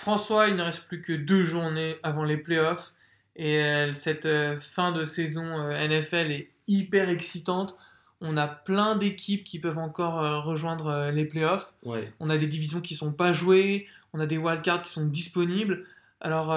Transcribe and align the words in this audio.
François, 0.00 0.48
il 0.48 0.56
ne 0.56 0.62
reste 0.62 0.84
plus 0.84 1.02
que 1.02 1.12
deux 1.12 1.44
journées 1.44 1.96
avant 2.02 2.24
les 2.24 2.38
playoffs. 2.38 2.94
Et 3.36 3.62
euh, 3.62 3.92
cette 3.92 4.24
euh, 4.24 4.56
fin 4.56 4.92
de 4.92 5.04
saison 5.04 5.44
euh, 5.44 5.88
NFL 5.88 6.30
est 6.30 6.48
hyper 6.66 7.10
excitante. 7.10 7.76
On 8.22 8.38
a 8.38 8.48
plein 8.48 8.96
d'équipes 8.96 9.44
qui 9.44 9.58
peuvent 9.58 9.76
encore 9.76 10.44
rejoindre 10.44 11.10
les 11.10 11.26
playoffs. 11.26 11.74
Ouais. 11.84 12.10
On 12.18 12.30
a 12.30 12.38
des 12.38 12.46
divisions 12.46 12.80
qui 12.80 12.94
sont 12.94 13.12
pas 13.12 13.34
jouées. 13.34 13.86
On 14.14 14.20
a 14.20 14.26
des 14.26 14.38
wildcards 14.38 14.82
qui 14.82 14.90
sont 14.90 15.06
disponibles. 15.06 15.86
Alors, 16.20 16.54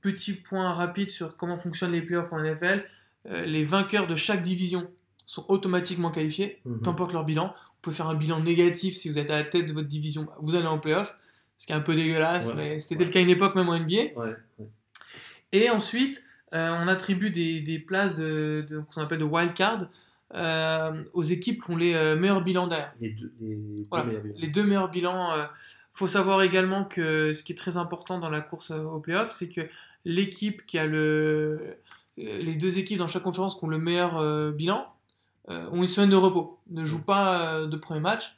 petit 0.00 0.32
point 0.32 0.72
rapide 0.72 1.10
sur 1.10 1.36
comment 1.36 1.58
fonctionnent 1.58 1.92
les 1.92 2.00
playoffs 2.00 2.32
en 2.32 2.40
NFL. 2.42 2.84
Les 3.26 3.64
vainqueurs 3.64 4.06
de 4.06 4.16
chaque 4.16 4.40
division 4.40 4.90
sont 5.26 5.44
automatiquement 5.48 6.10
qualifiés, 6.10 6.60
Mhm. 6.64 6.80
peu 6.80 6.88
importe 6.88 7.12
leur 7.12 7.24
bilan. 7.24 7.48
Vous 7.48 7.80
pouvez 7.82 7.96
faire 7.96 8.08
un 8.08 8.14
bilan 8.14 8.40
négatif 8.40 8.96
si 8.96 9.10
vous 9.10 9.18
êtes 9.18 9.30
à 9.30 9.36
la 9.36 9.44
tête 9.44 9.66
de 9.66 9.74
votre 9.74 9.88
division, 9.88 10.26
vous 10.40 10.54
allez 10.54 10.66
en 10.66 10.78
playoff. 10.78 11.14
Ce 11.64 11.66
qui 11.66 11.72
est 11.72 11.76
un 11.76 11.80
peu 11.80 11.94
dégueulasse, 11.94 12.48
Ouais. 12.48 12.54
mais 12.56 12.78
c'était 12.78 12.98
Ouais. 12.98 13.06
le 13.06 13.10
cas 13.10 13.20
à 13.20 13.22
une 13.22 13.30
époque, 13.30 13.54
même 13.54 13.70
en 13.70 13.74
NBA. 13.74 14.20
Ouais. 14.20 14.36
Et 15.52 15.70
ensuite, 15.70 16.22
euh, 16.52 16.76
on 16.82 16.88
attribue 16.88 17.30
des, 17.30 17.62
des 17.62 17.78
places 17.78 18.14
de, 18.14 18.66
de- 18.68 18.80
qu'on 18.80 19.00
appelle 19.00 19.20
de 19.20 19.24
wildcard 19.24 19.86
euh, 20.34 21.02
aux 21.14 21.22
équipes 21.22 21.64
qui 21.64 21.70
ont 21.70 21.76
les 21.78 21.94
euh, 21.94 22.16
meilleurs 22.16 22.42
bilans 22.42 22.66
derrière. 22.66 22.92
Les 23.00 23.08
deux, 23.12 23.32
les 23.40 23.54
deux 23.56 23.86
Voilà, 23.88 24.04
meilleurs 24.04 24.22
bilans. 24.22 24.34
Les 24.36 24.48
deux 24.48 24.62
meilleurs 24.64 24.90
bilans. 24.90 25.32
euh, 25.32 25.44
faut 25.94 26.06
savoir 26.06 26.42
également 26.42 26.84
que 26.84 27.32
ce 27.32 27.42
qui 27.42 27.52
est 27.52 27.56
très 27.56 27.78
important 27.78 28.18
dans 28.18 28.28
la 28.28 28.42
course 28.42 28.70
au 28.70 29.00
playoff, 29.00 29.34
c'est 29.34 29.48
que 29.48 29.62
l'équipe 30.04 30.66
qui 30.66 30.78
a 30.78 30.86
le. 30.86 31.78
Les 32.18 32.56
deux 32.56 32.76
équipes 32.78 32.98
dans 32.98 33.06
chaque 33.06 33.22
conférence 33.22 33.54
qui 33.58 33.64
ont 33.64 33.68
le 33.68 33.78
meilleur 33.78 34.52
bilan 34.52 34.86
ont 35.48 35.82
une 35.82 35.88
semaine 35.88 36.10
de 36.10 36.16
repos, 36.16 36.58
ne 36.70 36.84
jouent 36.84 37.02
pas 37.04 37.40
euh, 37.62 37.66
de 37.66 37.76
premier 37.78 38.00
match. 38.00 38.36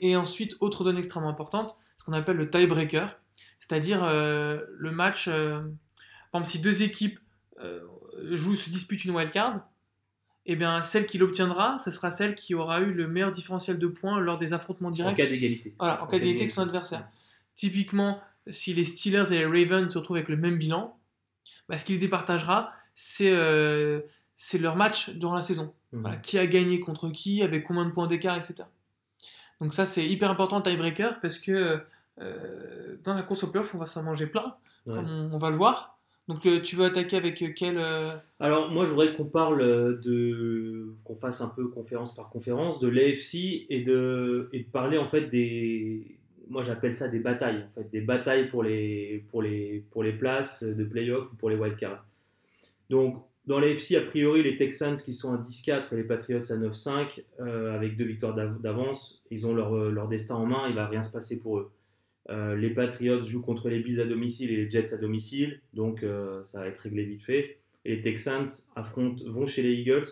Et 0.00 0.16
ensuite, 0.16 0.56
autre 0.60 0.82
donnée 0.82 0.98
extrêmement 0.98 1.28
importante, 1.30 1.76
ce 2.04 2.10
qu'on 2.10 2.16
appelle 2.16 2.36
le 2.36 2.50
tiebreaker, 2.50 3.18
c'est-à-dire 3.60 4.04
euh, 4.04 4.60
le 4.76 4.90
match. 4.90 5.26
euh, 5.28 5.60
par 6.30 6.40
exemple, 6.42 6.46
si 6.50 6.58
deux 6.58 6.82
équipes 6.82 7.18
euh, 7.60 7.80
jouent, 8.30 8.54
se 8.56 8.68
disputent 8.68 9.06
une 9.06 9.14
wildcard, 9.16 9.66
eh 10.44 10.56
bien, 10.56 10.82
celle 10.82 11.06
qui 11.06 11.16
l'obtiendra, 11.16 11.78
ce 11.78 11.90
sera 11.90 12.10
celle 12.10 12.34
qui 12.34 12.54
aura 12.54 12.80
eu 12.82 12.92
le 12.92 13.08
meilleur 13.08 13.32
différentiel 13.32 13.78
de 13.78 13.86
points 13.86 14.20
lors 14.20 14.36
des 14.36 14.52
affrontements 14.52 14.88
En 14.88 14.92
directs. 14.92 15.16
cas 15.16 15.26
d'égalité. 15.26 15.74
Voilà, 15.78 16.02
en 16.02 16.06
cas 16.06 16.18
d'égalité 16.18 16.42
avec 16.42 16.50
son 16.50 16.60
adversaire. 16.62 17.08
Typiquement, 17.56 18.20
si 18.48 18.74
les 18.74 18.84
Steelers 18.84 19.32
et 19.32 19.38
les 19.38 19.46
Ravens 19.46 19.90
se 19.90 19.96
retrouvent 19.96 20.18
avec 20.18 20.28
le 20.28 20.36
même 20.36 20.58
bilan, 20.58 20.98
bah, 21.70 21.78
ce 21.78 21.86
qui 21.86 21.92
les 21.92 21.98
départagera, 21.98 22.72
c'est 22.94 23.30
euh, 23.32 24.00
c'est 24.36 24.58
leur 24.58 24.76
match 24.76 25.08
durant 25.10 25.34
la 25.34 25.40
saison. 25.42 25.72
Mhm. 25.92 26.00
Voilà, 26.02 26.16
qui 26.18 26.36
a 26.36 26.46
gagné 26.46 26.80
contre 26.80 27.08
qui, 27.08 27.42
avec 27.42 27.64
combien 27.64 27.86
de 27.86 27.92
points 27.92 28.06
d'écart, 28.06 28.36
etc. 28.36 28.64
Donc 29.62 29.72
ça, 29.72 29.86
c'est 29.86 30.06
hyper 30.06 30.30
important 30.30 30.58
le 30.58 30.62
tiebreaker 30.64 31.20
parce 31.22 31.38
que 31.38 31.80
euh, 32.20 32.96
dans 33.02 33.14
la 33.14 33.22
course 33.22 33.44
au 33.44 33.48
playoff, 33.48 33.74
on 33.74 33.78
va 33.78 33.86
s'en 33.86 34.02
manger 34.02 34.26
plein, 34.26 34.54
Ouais. 34.86 34.94
comme 34.94 35.06
on, 35.08 35.30
on 35.34 35.38
va 35.38 35.50
le 35.50 35.56
voir. 35.56 35.98
Donc 36.28 36.46
euh, 36.46 36.60
tu 36.60 36.76
veux 36.76 36.84
attaquer 36.84 37.16
avec 37.16 37.40
euh, 37.42 37.48
quel... 37.54 37.78
Alors, 38.40 38.70
moi, 38.70 38.84
je 38.86 38.90
voudrais 38.90 39.14
qu'on 39.14 39.24
parle 39.26 40.00
de. 40.00 40.94
qu'on 41.04 41.14
fasse 41.14 41.40
un 41.40 41.48
peu 41.48 41.68
conférence 41.68 42.14
par 42.14 42.28
conférence 42.30 42.80
de 42.80 42.88
l'AFC 42.88 43.66
et 43.68 43.82
de, 43.82 44.48
et 44.52 44.60
de 44.60 44.68
parler 44.68 44.98
en 44.98 45.06
fait 45.08 45.28
des. 45.28 46.18
Moi, 46.48 46.62
j'appelle 46.62 46.94
ça 46.94 47.08
des 47.08 47.20
batailles, 47.20 47.66
en 47.70 47.74
fait, 47.80 47.90
des 47.90 48.02
batailles 48.02 48.48
pour 48.50 48.62
les, 48.62 49.24
pour 49.30 49.40
les, 49.42 49.82
pour 49.90 50.02
les 50.02 50.12
places 50.12 50.62
de 50.62 50.84
playoff 50.84 51.32
ou 51.32 51.36
pour 51.36 51.48
les 51.48 51.56
wildcards. 51.56 52.04
Donc, 52.90 53.22
dans 53.46 53.58
l'AFC, 53.60 53.94
a 53.96 54.02
priori, 54.02 54.42
les 54.42 54.56
Texans 54.56 54.96
qui 54.96 55.14
sont 55.14 55.32
à 55.32 55.38
10-4 55.38 55.92
et 55.92 55.96
les 55.96 56.04
Patriots 56.04 56.52
à 56.52 56.56
9-5, 56.56 57.22
euh, 57.40 57.74
avec 57.74 57.96
deux 57.96 58.04
victoires 58.04 58.34
d'av- 58.34 58.60
d'avance, 58.60 59.22
ils 59.30 59.46
ont 59.46 59.54
leur, 59.54 59.74
leur 59.74 60.06
destin 60.08 60.34
en 60.34 60.44
main, 60.46 60.68
il 60.68 60.74
va 60.74 60.86
rien 60.86 61.02
se 61.02 61.12
passer 61.12 61.40
pour 61.40 61.58
eux. 61.58 61.70
Euh, 62.30 62.56
les 62.56 62.70
Patriots 62.70 63.18
jouent 63.24 63.42
contre 63.42 63.68
les 63.68 63.80
Bills 63.80 64.00
à 64.00 64.06
domicile 64.06 64.50
et 64.50 64.56
les 64.56 64.70
Jets 64.70 64.94
à 64.94 64.96
domicile, 64.96 65.60
donc 65.74 66.02
euh, 66.02 66.42
ça 66.46 66.60
va 66.60 66.68
être 66.68 66.78
réglé 66.78 67.04
vite 67.04 67.22
fait. 67.22 67.58
Et 67.84 67.96
les 67.96 68.00
Texans 68.00 68.46
affrontent, 68.76 69.22
vont 69.26 69.44
chez 69.46 69.62
les 69.62 69.74
Eagles 69.74 70.06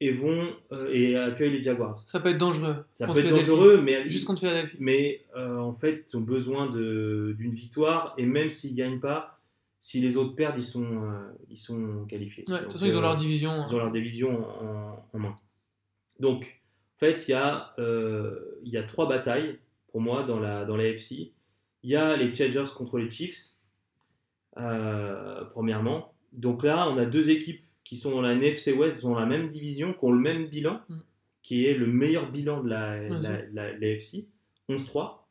et 0.00 0.12
vont 0.12 0.54
euh, 0.70 0.88
et 0.92 1.16
accueillent 1.16 1.50
les 1.52 1.62
Jaguars. 1.62 1.98
Ça 1.98 2.20
peut 2.20 2.28
être 2.28 2.38
dangereux. 2.38 2.76
Ça 2.92 3.06
peut 3.08 3.18
être 3.18 3.30
dangereux, 3.30 3.80
mais, 3.82 4.08
Juste 4.08 4.24
contre 4.24 4.40
Philadelphie. 4.40 4.76
mais 4.78 5.24
en 5.36 5.72
fait, 5.72 6.04
ils 6.12 6.16
ont 6.16 6.20
besoin 6.20 6.70
d'une 6.70 7.50
victoire 7.54 8.14
et 8.18 8.26
même 8.26 8.50
s'ils 8.50 8.76
gagnent 8.76 9.00
pas, 9.00 9.40
si 9.80 10.00
les 10.00 10.16
autres 10.16 10.36
perdent, 10.36 10.58
ils 10.58 10.62
sont, 10.62 11.10
ils 11.50 11.58
sont 11.58 12.04
qualifiés. 12.08 12.44
Ouais, 12.46 12.52
de 12.52 12.56
toute 12.58 12.64
Donc, 12.66 12.72
façon, 12.74 12.86
ils 12.86 12.96
ont 12.96 13.00
leur 13.00 13.16
division. 13.16 13.50
hein. 13.50 13.66
ils 13.68 13.74
ont 13.74 13.78
leur 13.78 13.90
division 13.90 14.46
en, 14.62 15.04
en 15.12 15.18
main. 15.18 15.34
Donc, 16.20 16.60
en 16.96 16.98
fait, 17.00 17.26
il 17.26 17.32
y, 17.32 17.34
a, 17.34 17.74
il 18.62 18.70
y 18.72 18.76
a 18.76 18.84
trois 18.84 19.08
batailles 19.08 19.58
pour 19.92 20.00
moi 20.00 20.24
dans 20.24 20.40
la, 20.40 20.64
dans 20.64 20.76
la 20.76 20.86
FC. 20.88 21.32
Il 21.84 21.90
y 21.90 21.96
a 21.96 22.16
les 22.16 22.34
Chargers 22.34 22.64
contre 22.76 22.98
les 22.98 23.10
Chiefs, 23.10 23.58
euh, 24.58 25.44
premièrement. 25.52 26.12
Donc 26.32 26.62
là, 26.64 26.88
on 26.88 26.98
a 26.98 27.04
deux 27.06 27.30
équipes 27.30 27.62
qui 27.84 27.96
sont 27.96 28.10
dans 28.10 28.22
la 28.22 28.32
NFC 28.32 28.72
West, 28.72 29.00
qui 29.00 29.06
ont 29.06 29.14
la 29.14 29.26
même 29.26 29.48
division, 29.48 29.92
qui 29.92 29.98
ont 30.04 30.12
le 30.12 30.20
même 30.20 30.46
bilan, 30.46 30.80
Mm. 30.88 30.96
qui 31.42 31.66
est 31.66 31.74
le 31.74 31.86
meilleur 31.86 32.30
bilan 32.30 32.62
de 32.62 32.68
la, 32.70 33.08
Vas-y. 33.08 33.22
la, 33.22 33.42
la- 33.72 33.78
la 33.78 33.86
FC, 33.88 34.28
11-3, 34.68 35.28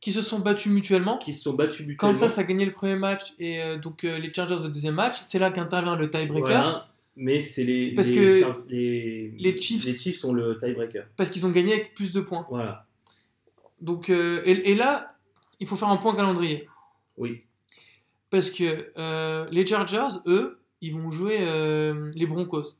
Qui 0.00 0.12
se 0.12 0.22
sont 0.22 0.38
battus 0.38 0.72
mutuellement. 0.72 1.18
qui 1.18 1.32
se 1.32 1.42
sont 1.42 1.54
battus 1.54 1.86
mutuellement. 1.86 2.14
Kansas 2.18 2.38
a 2.38 2.44
gagné 2.44 2.64
le 2.64 2.72
premier 2.72 2.96
match 2.96 3.34
et 3.38 3.60
euh, 3.60 3.76
donc 3.76 4.04
euh, 4.04 4.18
les 4.18 4.32
Chargers 4.32 4.56
le 4.62 4.68
deuxième 4.70 4.94
match. 4.94 5.16
C'est 5.26 5.38
là 5.38 5.50
qu'intervient 5.50 5.96
le 5.96 6.08
tiebreaker. 6.08 6.46
Voilà. 6.46 6.86
Mais 7.16 7.42
c'est 7.42 7.64
les, 7.64 7.92
Parce 7.92 8.08
les, 8.08 8.14
que 8.14 8.36
Char- 8.40 8.60
les, 8.68 9.30
les 9.36 9.60
Chiefs- 9.60 9.84
les 9.84 9.92
Chiefs 9.92 10.18
sont 10.18 10.32
le 10.32 10.58
tiebreaker. 10.58 11.06
Parce 11.16 11.28
qu'ils 11.28 11.44
ont 11.44 11.50
gagné 11.50 11.72
avec 11.74 11.92
plus 11.92 12.12
de 12.12 12.20
points. 12.20 12.46
Voilà. 12.48 12.86
Donc, 13.80 14.10
euh, 14.10 14.42
et, 14.44 14.70
et 14.70 14.74
là, 14.74 15.16
il 15.58 15.66
faut 15.66 15.76
faire 15.76 15.88
un 15.88 15.96
point 15.96 16.14
calendrier. 16.14 16.68
Oui. 17.16 17.44
Parce 18.30 18.50
que 18.50 18.92
euh, 18.96 19.46
les 19.50 19.66
Chargers, 19.66 20.18
eux, 20.26 20.60
ils 20.80 20.94
vont 20.94 21.10
jouer 21.10 21.38
euh, 21.40 22.10
les 22.14 22.26
Broncos. 22.26 22.76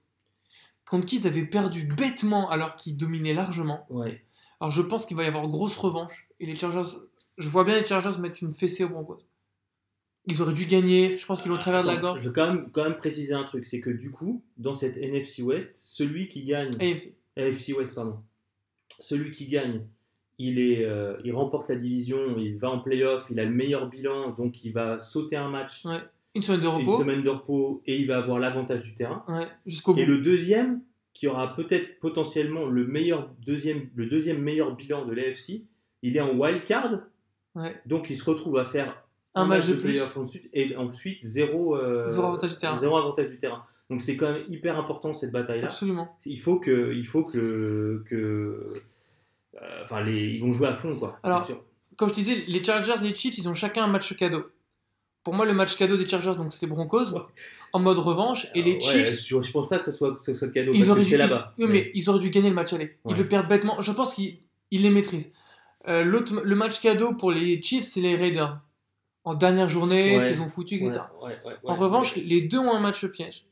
Contre 0.86 1.06
qui 1.06 1.16
ils 1.16 1.26
avaient 1.26 1.44
perdu 1.44 1.84
bêtement 1.84 2.50
alors 2.50 2.76
qu'ils 2.76 2.96
dominaient 2.96 3.34
largement. 3.34 3.86
Ouais. 3.90 4.24
Alors 4.60 4.72
je 4.72 4.82
pense 4.82 5.06
qu'il 5.06 5.16
va 5.16 5.24
y 5.24 5.26
avoir 5.26 5.48
grosse 5.48 5.76
revanche. 5.76 6.28
Et 6.40 6.46
les 6.46 6.54
Chargers, 6.54 6.98
je 7.38 7.48
vois 7.48 7.64
bien 7.64 7.78
les 7.78 7.84
Chargers 7.84 8.18
mettre 8.18 8.42
une 8.42 8.52
fessée 8.52 8.84
aux 8.84 8.88
Broncos. 8.88 9.18
Ils 10.26 10.42
auraient 10.42 10.54
dû 10.54 10.66
gagner, 10.66 11.16
je 11.16 11.26
pense 11.26 11.40
qu'ils 11.40 11.50
l'ont 11.50 11.58
travers 11.58 11.82
de 11.82 11.88
la 11.88 11.96
gorge. 11.96 12.20
Je 12.20 12.28
veux 12.28 12.34
quand 12.34 12.46
même, 12.46 12.70
quand 12.70 12.84
même 12.84 12.96
préciser 12.96 13.32
un 13.32 13.44
truc, 13.44 13.66
c'est 13.66 13.80
que 13.80 13.90
du 13.90 14.10
coup, 14.10 14.42
dans 14.58 14.74
cette 14.74 14.96
NFC 14.96 15.42
West, 15.42 15.80
celui 15.82 16.28
qui 16.28 16.44
gagne, 16.44 16.74
AFC. 16.80 17.14
AFC 17.36 17.76
West, 17.76 17.94
pardon, 17.94 18.20
celui 18.98 19.32
qui 19.32 19.48
gagne, 19.48 19.86
il, 20.48 20.58
est, 20.58 20.84
euh, 20.84 21.16
il 21.24 21.32
remporte 21.34 21.68
la 21.68 21.76
division, 21.76 22.36
il 22.38 22.56
va 22.58 22.70
en 22.70 22.78
playoff, 22.80 23.26
il 23.30 23.38
a 23.40 23.44
le 23.44 23.50
meilleur 23.50 23.88
bilan, 23.88 24.30
donc 24.30 24.64
il 24.64 24.72
va 24.72 24.98
sauter 25.00 25.36
un 25.36 25.48
match, 25.48 25.84
Ouais. 25.84 25.98
Une 26.34 26.42
semaine 26.42 26.60
de 26.60 26.66
une 26.66 26.72
repos. 26.86 26.98
semaine 26.98 27.22
de 27.22 27.28
repos, 27.28 27.82
et 27.86 27.96
il 27.98 28.06
va 28.06 28.18
avoir 28.18 28.38
l'avantage 28.38 28.82
du 28.84 28.94
terrain. 28.94 29.24
Ouais, 29.28 29.46
jusqu'au 29.66 29.94
bout. 29.94 30.00
Et 30.00 30.06
le 30.06 30.18
deuxième, 30.18 30.80
qui 31.12 31.26
aura 31.26 31.54
peut-être 31.56 31.98
potentiellement 31.98 32.66
le, 32.66 32.86
meilleur 32.86 33.28
deuxième, 33.44 33.88
le 33.96 34.06
deuxième 34.06 34.40
meilleur 34.40 34.76
bilan 34.76 35.04
de 35.06 35.12
l'AFC, 35.12 35.64
il 36.02 36.16
est 36.16 36.20
en 36.20 36.34
wild 36.36 36.64
card, 36.64 37.00
Ouais. 37.56 37.74
donc 37.84 38.08
il 38.10 38.14
se 38.16 38.30
retrouve 38.30 38.58
à 38.58 38.64
faire 38.64 39.02
Un 39.34 39.44
match 39.44 39.66
de 39.66 39.74
plus. 39.74 39.82
playoff 39.90 40.16
ensuite, 40.16 40.48
et 40.52 40.76
ensuite 40.76 41.18
zéro, 41.20 41.76
euh, 41.76 42.06
Zéro 42.06 42.28
avantage 42.28 42.52
du 42.52 42.56
terrain. 42.58 42.78
zéro 42.78 42.96
avantage 42.96 43.28
du 43.28 43.36
terrain. 43.38 43.64
Donc 43.90 44.00
c'est 44.00 44.16
quand 44.16 44.32
même 44.32 44.44
hyper 44.48 44.78
important 44.78 45.12
cette 45.12 45.32
bataille-là. 45.32 45.66
Absolument. 45.66 46.16
Il 46.24 46.38
faut 46.38 46.60
que, 46.60 46.92
il 46.94 47.06
faut 47.08 47.24
que, 47.24 48.04
que 48.08 48.80
enfin 49.90 50.02
les, 50.02 50.34
ils 50.34 50.40
vont 50.40 50.52
jouer 50.52 50.68
à 50.68 50.74
fond 50.74 50.96
quoi. 50.98 51.18
Alors, 51.22 51.44
sûr. 51.46 51.62
Comme 51.96 52.08
je 52.08 52.14
te 52.14 52.20
disais, 52.20 52.44
les 52.46 52.62
Chargers 52.64 52.94
et 53.02 53.08
les 53.08 53.14
Chiefs, 53.14 53.36
ils 53.38 53.48
ont 53.48 53.54
chacun 53.54 53.84
un 53.84 53.88
match 53.88 54.16
cadeau. 54.16 54.44
Pour 55.22 55.34
moi, 55.34 55.44
le 55.44 55.52
match 55.52 55.76
cadeau 55.76 55.98
des 55.98 56.08
Chargers, 56.08 56.34
donc 56.36 56.50
c'était 56.50 56.66
Broncos, 56.66 57.12
Ouais. 57.12 57.20
en 57.74 57.78
mode 57.80 57.98
revanche, 57.98 58.46
et 58.54 58.62
les 58.62 58.72
Ouais, 58.74 58.80
Chiefs, 58.80 59.26
je, 59.26 59.42
je 59.42 59.50
pense 59.52 59.68
pas 59.68 59.76
que 59.78 59.84
ce 59.84 59.90
soit, 59.92 60.14
que 60.14 60.22
ce 60.22 60.32
soit 60.32 60.48
cadeau 60.48 60.72
ils 60.72 60.86
parce 60.86 60.98
que 60.98 61.04
c'est 61.04 61.18
là-bas. 61.18 61.52
oui, 61.58 61.66
mais 61.68 61.90
ils 61.92 62.08
auraient 62.08 62.18
dû 62.20 62.30
gagner 62.30 62.48
le 62.48 62.54
match 62.54 62.72
aller. 62.72 62.96
Ils 63.08 63.16
le 63.16 63.28
perdent 63.28 63.48
bêtement. 63.48 63.82
Je 63.82 63.92
pense 63.92 64.14
qu'ils 64.14 64.38
ils 64.70 64.80
les 64.82 64.88
maîtrisent. 64.90 65.30
Euh, 65.88 66.04
l'autre- 66.04 66.40
le 66.42 66.54
match 66.56 66.80
cadeau 66.80 67.12
pour 67.12 67.32
les 67.32 67.60
Chiefs, 67.60 67.84
c'est 67.84 68.00
les 68.00 68.16
Raiders. 68.16 68.60
En 69.24 69.34
dernière 69.34 69.68
journée, 69.68 70.18
saison 70.20 70.48
foutue, 70.48 70.76
etc. 70.76 71.00
En 71.64 71.74
revanche, 71.74 72.16
les 72.16 72.40
deux 72.40 72.58
ont 72.58 72.72
un 72.74 72.80
match 72.80 73.04
piège. 73.08 73.44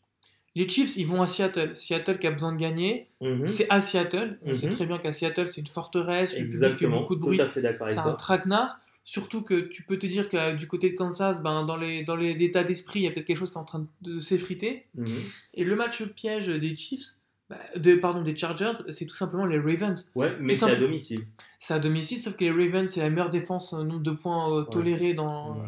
Les 0.58 0.68
Chiefs, 0.68 0.96
ils 0.96 1.06
vont 1.06 1.22
à 1.22 1.26
Seattle. 1.28 1.74
Seattle 1.76 2.18
qui 2.18 2.26
a 2.26 2.30
besoin 2.32 2.52
de 2.52 2.58
gagner, 2.58 3.08
Mhm. 3.20 3.46
c'est 3.46 3.66
à 3.70 3.80
Seattle. 3.80 4.38
On 4.44 4.48
Mhm. 4.48 4.54
sait 4.54 4.68
très 4.68 4.86
bien 4.86 4.98
qu'à 4.98 5.12
Seattle, 5.12 5.46
c'est 5.46 5.60
une 5.60 5.66
forteresse, 5.68 6.32
le 6.32 6.38
public 6.44 6.50
fait 6.52 6.64
exactement. 6.66 7.00
beaucoup 7.00 7.14
de 7.14 7.20
bruit. 7.20 7.40
C'est 7.54 7.98
un 7.98 8.14
traquenard. 8.14 8.80
Surtout 9.04 9.42
que 9.42 9.60
tu 9.60 9.84
peux 9.84 9.98
te 9.98 10.06
dire 10.06 10.28
que 10.28 10.36
euh, 10.36 10.52
du 10.54 10.66
côté 10.66 10.90
de 10.90 10.94
Kansas, 10.96 11.40
ben, 11.42 11.64
dans 11.64 11.76
les 11.76 12.02
dans 12.02 12.16
les 12.16 12.30
états 12.42 12.64
d'esprit, 12.64 13.00
il 13.00 13.02
y 13.04 13.06
a 13.06 13.10
peut-être 13.10 13.24
quelque 13.26 13.38
chose 13.38 13.50
qui 13.50 13.56
est 13.56 13.60
en 13.60 13.64
train 13.64 13.86
de 14.02 14.18
s'effriter. 14.18 14.84
Mhm. 14.96 15.06
Et 15.54 15.64
le 15.64 15.76
match 15.76 16.02
piège 16.04 16.48
des 16.48 16.74
Chiefs, 16.76 17.14
bah, 17.48 17.56
de, 17.76 17.94
pardon, 17.94 18.20
des 18.22 18.36
Chargers, 18.36 18.72
c'est 18.90 19.06
tout 19.06 19.14
simplement 19.14 19.46
les 19.46 19.58
Ravens. 19.58 20.10
Ouais, 20.14 20.36
mais 20.40 20.52
c'est 20.54 20.70
à 20.72 20.76
domicile. 20.76 21.22
C'est 21.58 21.72
à 21.74 21.78
domicile, 21.78 22.18
sauf 22.20 22.36
que 22.36 22.44
les 22.44 22.50
Ravens, 22.50 22.90
c'est 22.90 23.00
la 23.00 23.08
meilleure 23.10 23.30
défense, 23.30 23.72
euh, 23.72 23.82
nombre 23.84 24.02
de 24.02 24.10
points 24.10 24.52
euh, 24.52 24.62
tolérés 24.64 25.14
dans, 25.14 25.54
Ouais. 25.54 25.62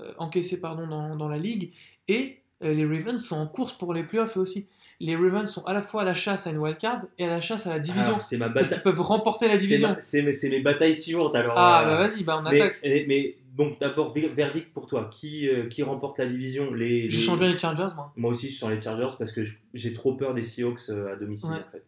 euh, 0.00 0.12
encaissés 0.18 0.58
pardon, 0.60 0.86
dans, 0.86 1.16
dans 1.16 1.28
la 1.28 1.36
ligue. 1.38 1.72
Et 2.08 2.38
les 2.60 2.84
Ravens 2.84 3.18
sont 3.24 3.36
en 3.36 3.46
course 3.46 3.72
pour 3.72 3.94
les 3.94 4.02
playoffs 4.02 4.36
aussi. 4.36 4.66
Les 5.00 5.14
Ravens 5.14 5.48
sont 5.48 5.64
à 5.64 5.72
la 5.72 5.80
fois 5.82 6.02
à 6.02 6.04
la 6.04 6.14
chasse 6.14 6.46
à 6.46 6.50
une 6.50 6.58
wildcard 6.58 7.02
et 7.18 7.24
à 7.24 7.28
la 7.28 7.40
chasse 7.40 7.68
à 7.68 7.70
la 7.70 7.78
division. 7.78 8.08
Alors, 8.08 8.22
c'est 8.22 8.36
ma 8.36 8.50
parce 8.50 8.70
qu'ils 8.70 8.82
peuvent 8.82 9.00
remporter 9.00 9.46
la 9.46 9.56
division. 9.56 9.94
C'est 10.00 10.22
mes, 10.22 10.60
batailles 10.60 10.96
suivantes 10.96 11.36
alors. 11.36 11.54
Ah 11.56 11.82
euh, 11.82 11.84
bah 11.86 12.08
vas-y, 12.08 12.24
bah 12.24 12.36
on 12.38 12.42
mais, 12.50 12.60
attaque. 12.60 12.80
mais 12.82 13.36
donc 13.54 13.78
d'abord, 13.78 14.12
ver- 14.12 14.32
verdict 14.34 14.72
pour 14.72 14.88
toi. 14.88 15.08
Qui, 15.12 15.48
euh, 15.48 15.66
qui 15.68 15.84
remporte 15.84 16.18
la 16.18 16.26
division? 16.26 16.72
Les, 16.74 17.08
Je 17.10 17.20
sens 17.20 17.38
bien 17.38 17.52
les 17.52 17.58
Chargers, 17.58 17.94
moi. 17.94 18.12
Moi 18.16 18.30
aussi, 18.32 18.50
je 18.50 18.58
sens 18.58 18.70
les 18.70 18.82
Chargers 18.82 19.14
parce 19.18 19.30
que 19.32 19.42
j'ai 19.72 19.94
trop 19.94 20.14
peur 20.14 20.34
des 20.34 20.42
Seahawks 20.42 20.88
euh, 20.88 21.12
à 21.12 21.16
domicile, 21.16 21.50
Ouais. 21.50 21.58
en 21.58 21.70
fait. 21.70 21.84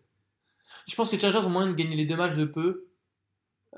Je 0.87 0.95
pense 0.95 1.11
que 1.11 1.17
les 1.17 1.21
Chargers 1.21 1.45
ont 1.47 1.51
moyen 1.51 1.69
de 1.71 1.75
gagner 1.75 1.97
les 1.97 2.07
deux 2.07 2.17
matchs 2.17 2.37
de 2.37 2.45
peu. 2.45 2.87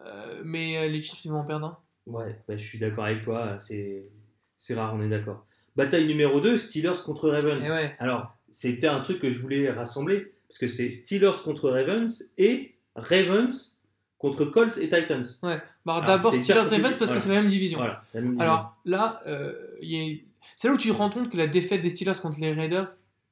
Euh, 0.04 0.42
mais 0.44 0.76
euh, 0.76 0.88
les 0.88 1.02
Chiefs, 1.02 1.24
ils 1.24 1.30
vont 1.30 1.38
en 1.38 1.44
perdre 1.44 1.66
un. 1.66 1.78
Ouais, 2.06 2.38
bah, 2.46 2.56
je 2.56 2.64
suis 2.66 2.78
d'accord 2.78 3.04
avec 3.04 3.22
toi. 3.22 3.58
C'est 3.60 4.74
rare, 4.74 4.94
on 4.94 5.02
est 5.02 5.08
d'accord. 5.08 5.46
Bataille 5.76 6.06
numéro 6.06 6.40
2, 6.40 6.58
Steelers 6.58 7.02
contre 7.04 7.28
Ravens. 7.30 7.62
Ouais. 7.69 7.94
Alors, 7.98 8.34
c'était 8.50 8.88
un 8.88 9.00
truc 9.00 9.20
que 9.20 9.30
je 9.30 9.38
voulais 9.38 9.70
rassembler, 9.70 10.32
parce 10.48 10.58
que 10.58 10.69
c'est 10.69 10.90
Steelers 10.90 11.32
contre 11.44 11.70
Ravens 11.70 12.30
et 12.38 12.74
Ravens 12.94 13.80
contre 14.19 14.44
Colts 14.44 14.76
et 14.78 14.88
Titans. 14.90 15.24
Ouais. 15.42 15.60
Bah, 15.84 16.02
D'abord 16.06 16.32
c'est 16.32 16.42
Steelers 16.44 16.60
hyper 16.60 16.62
compliqué. 16.64 16.76
Ravens 16.82 16.96
parce 16.98 17.10
Voilà. 17.10 17.14
que 17.16 17.22
c'est 17.22 17.28
la 17.34 17.40
même 17.40 17.48
division. 17.50 17.78
Voilà, 17.78 18.00
c'est 18.04 18.19
la 18.20 18.24
même 18.26 18.40
Alors 18.40 18.72
là, 18.84 19.20
euh, 19.26 19.52
a- 19.82 20.20
c'est 20.56 20.69
là 20.69 20.74
où 20.74 20.76
tu 20.76 20.88
te 20.88 20.92
rends 20.94 21.10
compte 21.10 21.30
que 21.30 21.36
la 21.36 21.46
défaite 21.46 21.80
des 21.80 21.88
Steelers 21.90 22.20
contre 22.20 22.38
les 22.40 22.52
Raiders, 22.52 22.86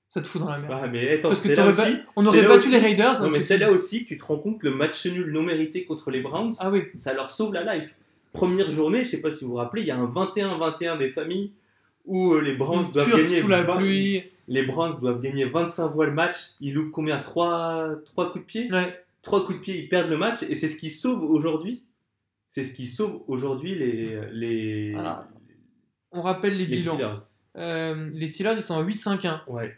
ça 0.08 0.20
te 0.20 0.26
fout 0.26 0.40
dans 0.40 0.48
la 0.50 0.58
merde. 0.58 0.72
Ah, 0.74 0.88
mais 0.88 1.12
attends, 1.18 1.28
parce 1.28 1.40
que 1.42 1.50
là 1.50 1.66
aussi. 1.68 1.82
on 2.16 2.26
aurait 2.26 2.42
battu 2.42 2.58
aussi- 2.58 2.70
les 2.72 2.78
Raiders. 2.78 3.20
Non, 3.22 3.28
mais 3.30 3.38
c'est 3.40 3.58
là 3.58 3.70
aussi 3.70 4.02
que 4.04 4.08
tu 4.08 4.18
te 4.18 4.24
rends 4.24 4.38
compte 4.38 4.58
que 4.60 4.66
le 4.66 4.74
match 4.74 5.06
nul 5.06 5.30
non 5.30 5.42
mérité 5.42 5.84
contre 5.84 6.10
les 6.10 6.20
Browns, 6.22 6.52
Ah 6.58 6.70
oui. 6.70 6.84
ça 6.96 7.12
leur 7.14 7.30
sauve 7.30 7.52
la 7.52 7.76
life. 7.76 7.94
Première 8.32 8.70
journée, 8.72 9.04
je 9.04 9.10
sais 9.10 9.20
pas 9.20 9.30
si 9.30 9.44
vous 9.44 9.50
vous 9.50 9.56
rappelez, 9.56 9.82
il 9.82 9.88
y 9.88 9.90
a 9.92 9.96
un 9.98 10.06
21-21 10.06 10.96
des 10.96 11.10
familles 11.10 11.52
où 12.10 12.34
euh, 12.34 12.40
les 12.42 12.54
Browns 12.56 12.86
Une 12.86 12.92
doivent 12.92 13.10
gagner 13.16 13.40
sous 13.40 13.48
la 13.48 13.62
20 13.62 13.76
pluie. 13.76 14.24
Les 14.48 14.64
Browns 14.64 14.98
doivent 15.00 15.20
gagner 15.22 15.44
25 15.44 15.92
fois 15.92 16.06
le 16.06 16.12
match. 16.12 16.36
Ils 16.60 16.74
loupent 16.74 16.90
combien? 16.90 17.20
3, 17.20 18.00
coups 18.16 18.34
de 18.34 18.40
pied? 18.40 18.72
Ouais. 18.72 19.00
3 19.22 19.46
coups 19.46 19.58
de 19.58 19.62
pied, 19.62 19.78
ils 19.78 19.88
perdent 19.88 20.10
le 20.10 20.16
match. 20.18 20.42
Et 20.42 20.54
c'est 20.56 20.66
ce 20.68 20.76
qui 20.76 20.90
sauve 20.90 21.22
aujourd'hui. 21.22 21.84
C'est 22.48 22.64
ce 22.64 22.74
qui 22.74 22.86
sauve 22.86 23.22
aujourd'hui 23.28 23.76
les, 23.76 24.18
les, 24.32 24.94
Alors, 24.96 25.24
On 26.10 26.20
rappelle 26.22 26.56
les 26.56 26.66
les 26.66 26.76
bilans. 26.78 26.94
Steelers. 26.94 27.18
Euh, 27.56 28.10
les 28.12 28.26
Steelers, 28.26 28.54
ils 28.56 28.62
sont 28.62 28.74
à 28.74 28.82
8-5-1. 28.82 29.42
Ouais. 29.46 29.76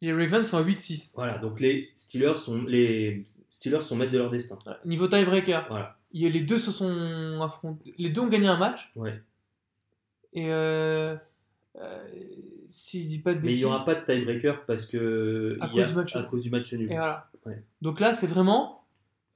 Les 0.00 0.12
Ravens 0.12 0.46
sont 0.46 0.58
à 0.58 0.62
8-6. 0.62 1.14
Voilà. 1.16 1.38
Donc 1.38 1.58
les 1.58 1.90
Steelers 1.96 2.36
sont, 2.36 2.62
les 2.62 3.26
Steelers 3.50 3.82
sont 3.82 3.96
maîtres 3.96 4.12
de 4.12 4.18
leur 4.18 4.30
destin. 4.30 4.56
Voilà. 4.64 4.78
Niveau 4.84 5.08
tiebreaker, 5.08 5.66
Voilà. 5.68 5.96
les 6.12 6.40
deux 6.40 6.58
se 6.58 6.70
sont 6.70 7.40
affrontés. 7.42 7.92
Les 7.98 8.10
deux 8.10 8.20
ont 8.20 8.28
gagné 8.28 8.46
un 8.46 8.56
match. 8.56 8.92
Ouais. 8.94 9.20
Et 10.32 10.46
euh, 10.50 11.16
euh, 11.80 12.04
si 12.68 13.02
je 13.02 13.08
dis 13.08 13.18
pas 13.20 13.32
de 13.34 13.38
Mais 13.40 13.44
il 13.44 13.46
bêtises. 13.48 13.60
n'y 13.60 13.64
aura 13.66 13.84
pas 13.84 13.94
de 13.94 14.04
tiebreaker 14.04 14.64
parce 14.66 14.86
que 14.86 15.56
À 15.60 15.68
il 15.72 15.76
y 15.76 15.80
a- 15.80 15.84
cause 15.84 15.92
du 15.92 15.96
match 15.98 16.16
à 16.16 16.20
nul. 16.20 16.28
cause 16.28 16.42
du 16.42 16.50
match 16.50 16.72
nul. 16.74 16.82
Et 16.92 16.94
voilà. 16.96 17.30
Ouais. 17.46 17.62
Donc 17.80 18.00
là, 18.00 18.12
c'est 18.12 18.26
vraiment 18.26 18.84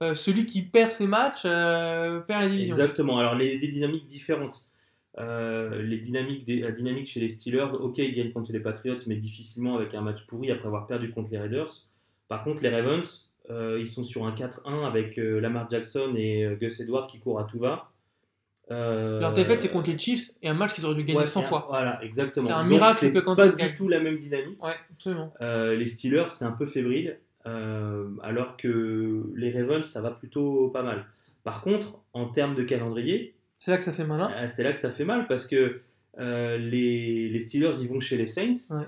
euh, 0.03 0.15
celui 0.15 0.45
qui 0.47 0.63
perd 0.63 0.91
ses 0.91 1.07
matchs 1.07 1.43
euh, 1.47 2.21
perd 2.21 2.43
la 2.43 2.49
division. 2.49 2.75
Exactement. 2.75 3.19
Alors 3.19 3.35
les, 3.35 3.59
les 3.59 3.69
dynamiques 3.69 4.07
différentes. 4.07 4.69
Euh, 5.19 5.81
les 5.81 5.99
dynamiques 5.99 6.45
des- 6.45 6.61
la 6.61 6.73
dynamique 6.73 7.07
chez 7.07 7.21
les 7.21 7.31
Steelers, 7.31 7.69
ok, 7.81 7.97
ils 7.99 8.15
gagnent 8.15 8.33
contre 8.33 8.53
les 8.53 8.61
Patriots, 8.61 8.99
mais 9.07 9.17
difficilement 9.17 9.75
avec 9.77 9.95
un 9.95 10.03
match 10.03 10.27
pourri 10.27 10.51
après 10.51 10.67
avoir 10.67 10.87
perdu 10.87 11.11
contre 11.11 11.31
les 11.31 11.39
Raiders. 11.39 11.71
Par 12.29 12.45
contre, 12.45 12.63
les 12.63 12.69
Ravens, 12.69 13.31
ils 13.49 13.87
sont 13.89 14.05
sur 14.05 14.27
un 14.27 14.33
4-1 14.35 14.85
avec 14.87 15.17
Lamar 15.17 15.71
Jackson 15.71 16.13
et 16.17 16.47
Gus 16.61 16.81
Edwards 16.81 17.07
qui 17.07 17.19
courent 17.19 17.41
à 17.41 17.45
tout 17.45 17.59
va. 17.61 17.91
Euh, 18.71 19.21
Leur 19.21 19.33
défaite, 19.33 19.63
c'est 19.63 19.69
contre 19.71 19.91
les 19.91 19.97
Chiefs 19.99 20.33
et 20.43 20.49
un 20.49 20.55
match 20.55 20.73
qu'ils 20.75 20.85
auraient 20.85 20.97
dû 20.97 21.05
gagner 21.05 21.21
ouais, 21.21 21.27
100 21.27 21.41
c'est 21.41 21.47
un- 21.47 21.49
fois. 21.49 21.67
Voilà, 21.69 22.03
exactement. 22.03 22.47
C'est 22.47 22.53
un 22.53 22.63
Donc, 22.63 22.73
miracle 22.73 22.97
c'est 22.99 23.13
que 23.13 23.19
quand 23.21 23.37
pas 23.37 23.47
ils 23.47 23.51
du 23.53 23.57
gagnent. 23.57 23.75
tout 23.77 23.89
la 23.89 24.01
même 24.01 24.19
dynamique. 24.19 24.63
Ouais, 24.63 24.75
absolument. 24.93 25.33
Euh, 25.41 25.77
les 25.77 25.87
Steelers, 25.87 26.27
c'est 26.31 26.45
un 26.45 26.51
peu 26.53 26.67
fébrile, 26.67 27.19
euh, 27.47 28.09
alors 28.25 28.57
que 28.57 29.23
les 29.37 29.53
Ravens, 29.53 29.85
ça 29.85 30.01
va 30.03 30.11
plutôt 30.11 30.69
pas 30.71 30.83
mal. 30.83 31.05
Par 31.45 31.61
contre, 31.63 32.01
en 32.13 32.27
termes 32.27 32.57
de 32.57 32.65
calendrier, 32.65 33.35
C'est 33.59 33.71
là 33.71 33.77
que 33.79 33.85
ça 33.85 33.93
fait 33.93 34.05
malin. 34.05 34.33
euh, 34.37 34.47
c'est 34.49 34.65
là 34.65 34.73
que 34.73 34.81
ça 34.81 34.91
fait 34.91 35.05
mal 35.05 35.29
parce 35.29 35.47
que 35.47 35.81
les, 36.19 37.29
les 37.29 37.41
Steelers, 37.41 37.75
ils 37.81 37.89
vont 37.89 38.01
chez 38.01 38.17
les 38.17 38.27
Saints. 38.27 38.53
Ouais. 38.77 38.87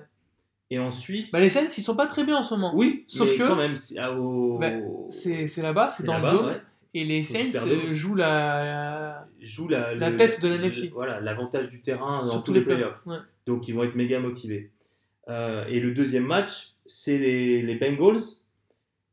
Et 0.71 0.79
ensuite. 0.79 1.33
Bah, 1.33 1.41
les 1.41 1.49
Saints, 1.49 1.69
ils 1.79 1.83
sont 1.83 1.97
pas 1.97 2.07
très 2.07 2.25
bien 2.25 2.37
en 2.37 2.43
ce 2.43 2.53
moment. 2.55 2.73
oui, 2.75 3.05
sauf 3.07 3.31
mais 3.31 3.37
que- 3.39 3.49
quand 3.49 3.57
même, 3.57 3.77
c'est 3.77 4.05
au- 4.09 4.59
Bah, 4.59 4.69
là-bas, 4.71 5.91
c'est 5.91 6.05
dans 6.05 6.19
le 6.19 6.31
dos. 6.31 6.49
Et 7.01 7.05
les 7.05 7.23
Saints 7.23 7.51
jouent 7.93 8.15
la. 8.17 9.27
Joue 9.41 9.69
la, 9.69 9.95
La 9.95 10.11
le- 10.11 10.17
tête 10.17 10.43
de 10.43 10.49
la 10.49 10.57
NFC. 10.57 10.89
Voilà, 10.93 11.21
l'avantage 11.21 11.69
du 11.69 11.81
terrain 11.81 12.25
dans 12.25 12.33
sur 12.33 12.43
tous 12.45 12.53
les 12.53 12.63
playoffs. 12.63 13.01
Ouais. 13.07 13.19
Donc 13.47 13.69
ils 13.69 13.75
vont 13.75 13.85
être 13.85 13.95
méga 13.95 14.19
motivés. 14.21 14.73
Euh, 15.29 15.65
et 15.67 15.79
le 15.81 15.93
deuxième 15.93 16.25
match, 16.25 16.73
c'est 16.87 17.19
les, 17.19 17.63
les 17.63 17.75
Bengals. 17.77 18.23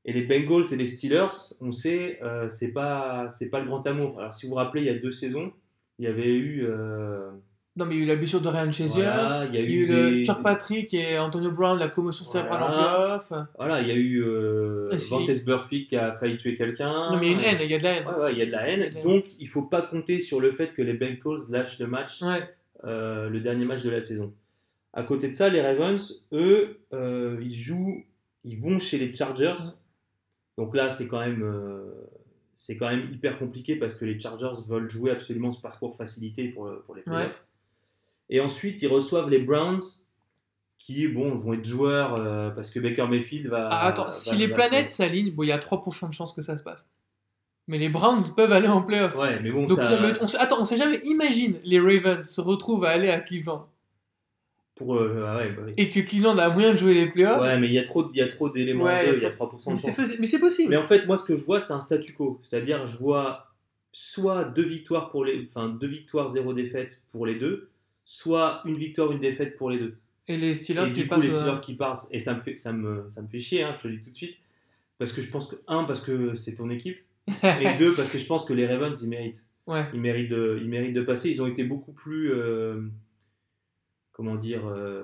Et 0.08 0.14
les 0.14 0.22
Bengals 0.24 0.66
et 0.72 0.76
les 0.76 0.86
Steelers, 0.86 1.54
on 1.62 1.72
sait, 1.72 2.20
euh, 2.24 2.48
c'est 2.50 2.72
pas 2.72 3.30
pas 3.52 3.60
le 3.60 3.66
grand 3.66 3.86
amour. 3.88 4.20
Alors 4.20 4.34
si 4.34 4.46
vous 4.46 4.52
vous 4.52 4.56
rappelez, 4.56 4.82
il 4.84 4.88
y 4.88 4.90
a 4.90 5.00
deux 5.00 5.12
saisons, 5.12 5.52
il 6.00 6.06
y 6.06 6.08
avait 6.08 6.32
eu 6.34 6.64
euh, 6.66 7.32
Non, 7.78 7.86
mais 7.86 7.96
il 7.96 7.98
y 7.98 8.02
a 8.02 8.06
eu 8.06 8.08
la 8.08 8.16
blessure 8.16 8.40
de 8.40 8.48
Ryan 8.48 8.70
voilà, 8.72 9.46
il 9.50 9.54
y 9.54 9.58
a 9.58 9.62
Il 9.62 9.70
y 9.70 9.74
a 9.74 9.76
eu 9.76 9.82
eu 9.82 9.86
le 9.88 10.24
Kirkpatrick 10.24 10.94
et 10.94 11.20
Antonio 11.20 11.52
Brown, 11.52 11.78
la 11.78 11.90
commotion 11.90 12.24
cérébrale 12.24 12.64
en 12.64 12.68
playoff. 12.68 13.34
voilà, 13.58 13.82
il 13.82 13.88
y 13.90 13.92
a 13.92 13.96
eu 13.96 14.24
euh, 14.24 14.90
Ah, 14.94 14.98
si. 14.98 15.44
Burfict 15.46 15.90
qui 15.90 15.98
a 15.98 16.14
failli 16.14 16.38
tuer 16.38 16.56
quelqu'un. 16.56 17.12
Non, 17.12 17.18
mais 17.20 17.32
il 17.32 17.32
y 17.32 17.34
a 17.34 17.38
une 17.38 17.44
haine, 17.44 17.58
il 17.62 17.72
y 17.72 17.74
a 17.74 17.78
de 17.78 17.84
la 17.84 17.92
haine. 17.98 18.08
Ouais, 18.08 18.22
ouais, 18.24 18.32
il 18.32 18.38
y 18.40 18.42
a 18.44 18.46
de 18.46 18.52
la 18.52 18.70
haine. 18.70 18.80
De 18.80 18.86
la 18.86 19.00
haine. 19.00 19.04
Donc 19.04 19.26
il 19.40 19.50
faut 19.50 19.64
pas 19.64 19.82
compter 19.82 20.22
sur 20.22 20.40
le 20.40 20.54
fait 20.54 20.74
que 20.74 20.82
les 20.82 20.94
Bengals 20.94 21.42
lâchent 21.50 21.80
le 21.80 21.88
match 21.88 22.22
Ouais. 22.22 22.50
euh, 22.86 23.28
le 23.30 23.42
dernier 23.42 23.66
match 23.66 23.84
de 23.84 23.90
la 23.90 24.02
saison. 24.02 24.34
À 24.94 25.04
côté 25.04 25.28
de 25.30 25.34
ça, 25.36 25.50
les 25.50 25.62
Ravens, 25.62 26.24
eux, 26.32 26.78
euh, 26.94 27.38
ils 27.42 27.54
jouent, 27.54 28.06
ils 28.46 28.58
vont 28.58 28.80
chez 28.80 28.98
les 28.98 29.14
Chargers. 29.14 29.56
Donc 30.58 30.74
là, 30.74 30.90
c'est 30.92 31.10
quand 31.10 31.20
même, 31.20 31.44
euh, 31.44 31.92
c'est 32.56 32.78
quand 32.78 32.88
même 32.88 33.10
hyper 33.12 33.38
compliqué 33.38 33.76
parce 33.76 33.96
que 33.96 34.06
les 34.06 34.18
Chargers 34.18 34.54
veulent 34.66 34.90
jouer 34.90 35.12
absolument 35.12 35.52
ce 35.52 35.60
parcours 35.62 35.98
facilité 35.98 36.48
pour, 36.48 36.72
pour 36.86 36.96
les 36.96 37.02
playoffs. 37.02 37.26
Ouais. 37.28 37.34
Et 38.30 38.40
ensuite, 38.40 38.82
ils 38.82 38.88
reçoivent 38.88 39.30
les 39.30 39.40
Browns, 39.40 39.82
qui 40.80 41.08
bon 41.08 41.36
vont 41.36 41.54
être 41.54 41.66
joueurs 41.66 42.16
euh, 42.16 42.50
parce 42.52 42.70
que 42.72 42.80
Baker 42.80 43.08
Mayfield 43.08 43.48
va. 43.48 43.70
Ah, 43.72 43.88
attends, 43.88 44.06
va- 44.06 44.12
si 44.12 44.32
va- 44.32 44.36
les 44.38 44.48
va- 44.48 44.56
planètes 44.56 44.90
s'alignent, 44.90 45.32
bon, 45.32 45.44
il 45.44 45.50
y 45.50 45.52
a 45.52 45.58
3% 45.58 46.08
de 46.10 46.14
chances 46.14 46.34
que 46.34 46.42
ça 46.42 46.58
se 46.58 46.64
passe. 46.64 46.88
Mais 47.68 47.80
les 47.80 47.90
Browns 47.90 48.24
peuvent 48.36 48.52
aller 48.52 48.68
en 48.68 48.84
playoff. 48.84 49.16
Ouais, 49.16 49.40
mais 49.42 49.50
bon, 49.50 49.66
Donc, 49.66 49.78
ça, 49.78 49.90
mais 50.00 50.14
on, 50.22 50.26
attends, 50.40 50.62
on 50.62 50.66
sait 50.66 50.78
jamais, 50.78 51.00
imagine 51.04 51.58
les 51.64 51.80
Ravens 51.80 52.22
se 52.28 52.40
retrouvent 52.42 52.86
à 52.86 52.90
aller 52.90 53.10
à 53.10 53.20
Cleveland 53.20 53.68
pour, 54.76 54.96
euh, 54.98 55.26
ah 55.28 55.38
ouais, 55.38 55.50
bah 55.52 55.62
oui. 55.66 55.74
et 55.78 55.90
que 55.90 56.02
Cleveland 56.02 56.38
a 56.38 56.50
moyen 56.50 56.74
de 56.74 56.78
jouer 56.78 56.94
les 56.94 57.08
playoffs. 57.10 57.42
Ouais, 57.42 57.58
mais 57.58 57.68
il 57.68 57.74
y 57.74 57.80
a 57.80 57.84
trop, 57.86 58.12
y 58.14 58.22
a 58.22 58.28
trop 58.28 58.50
d'éléments 58.50 58.84
Ouais, 58.84 59.06
il 59.06 59.08
y 59.08 59.10
a 59.10 59.12
jeu, 59.14 59.18
il 59.20 59.24
y 59.24 59.26
a 59.26 59.32
trop- 59.32 59.46
3% 59.48 59.70
mais 59.72 59.76
de 59.76 59.80
c'est 60.06 60.20
mais 60.20 60.28
c'est 60.28 60.40
possible. 60.40 60.70
Mais 60.70 60.78
en 60.78 60.86
fait, 60.86 61.06
moi, 61.08 61.18
ce 61.18 61.24
que 61.24 61.38
je 61.38 61.44
vois, 61.44 61.62
c'est 61.62 61.74
un 61.74 61.82
statu 61.82 62.14
quo. 62.14 62.42
C'est-à-dire, 62.44 62.86
je 62.86 62.98
vois 62.98 63.48
soit 63.94 64.44
deux 64.44 64.66
victoires 64.68 65.10
pour 65.10 65.24
les, 65.24 65.46
enfin 65.50 65.70
deux 65.70 65.88
victoires, 65.88 66.28
zéro 66.30 66.54
défaite 66.54 67.02
pour 67.12 67.26
les 67.26 67.36
deux, 67.36 67.70
soit 68.06 68.62
une 68.66 68.78
victoire, 68.78 69.12
une 69.12 69.20
défaite 69.20 69.58
pour 69.58 69.70
les 69.72 69.80
deux. 69.80 69.98
Et 70.28 70.38
les 70.38 70.54
Steelers 70.56 70.90
et 70.90 70.94
qui 70.94 71.06
passent. 71.06 71.24
les 71.24 71.34
euh, 71.34 71.38
Steelers 71.40 71.62
qui 71.62 71.74
passent, 71.76 72.08
et 72.12 72.20
ça 72.20 72.34
me 72.34 72.40
fait, 72.40 72.56
ça 72.56 72.72
me, 72.74 73.06
ça 73.10 73.22
me 73.22 73.28
fait 73.28 73.40
chier, 73.40 73.64
hein, 73.64 73.76
je 73.78 73.84
te 73.84 73.88
le 73.88 73.98
dis 73.98 74.04
tout 74.06 74.12
de 74.12 74.16
suite, 74.16 74.38
parce 74.98 75.12
que 75.14 75.22
je 75.22 75.30
pense 75.30 75.48
que 75.50 75.56
un, 75.68 75.84
parce 75.84 76.02
que 76.02 76.34
c'est 76.36 76.56
ton 76.56 76.70
équipe, 76.70 76.98
et 77.44 77.78
deux, 77.78 77.94
parce 77.96 78.12
que 78.12 78.18
je 78.18 78.26
pense 78.26 78.46
que 78.46 78.54
les 78.54 78.66
Ravens, 78.68 79.00
ils 79.04 79.10
méritent, 79.10 79.44
ouais. 79.68 79.86
ils 79.94 80.00
méritent 80.02 80.30
de, 80.30 80.60
ils 80.62 80.70
méritent 80.70 80.94
de 80.94 81.02
passer. 81.02 81.30
Ils 81.32 81.42
ont 81.42 81.48
été 81.48 81.64
beaucoup 81.64 81.92
plus, 81.94 82.32
euh, 82.32 82.82
comment 84.12 84.36
dire, 84.36 84.68
euh, 84.68 85.04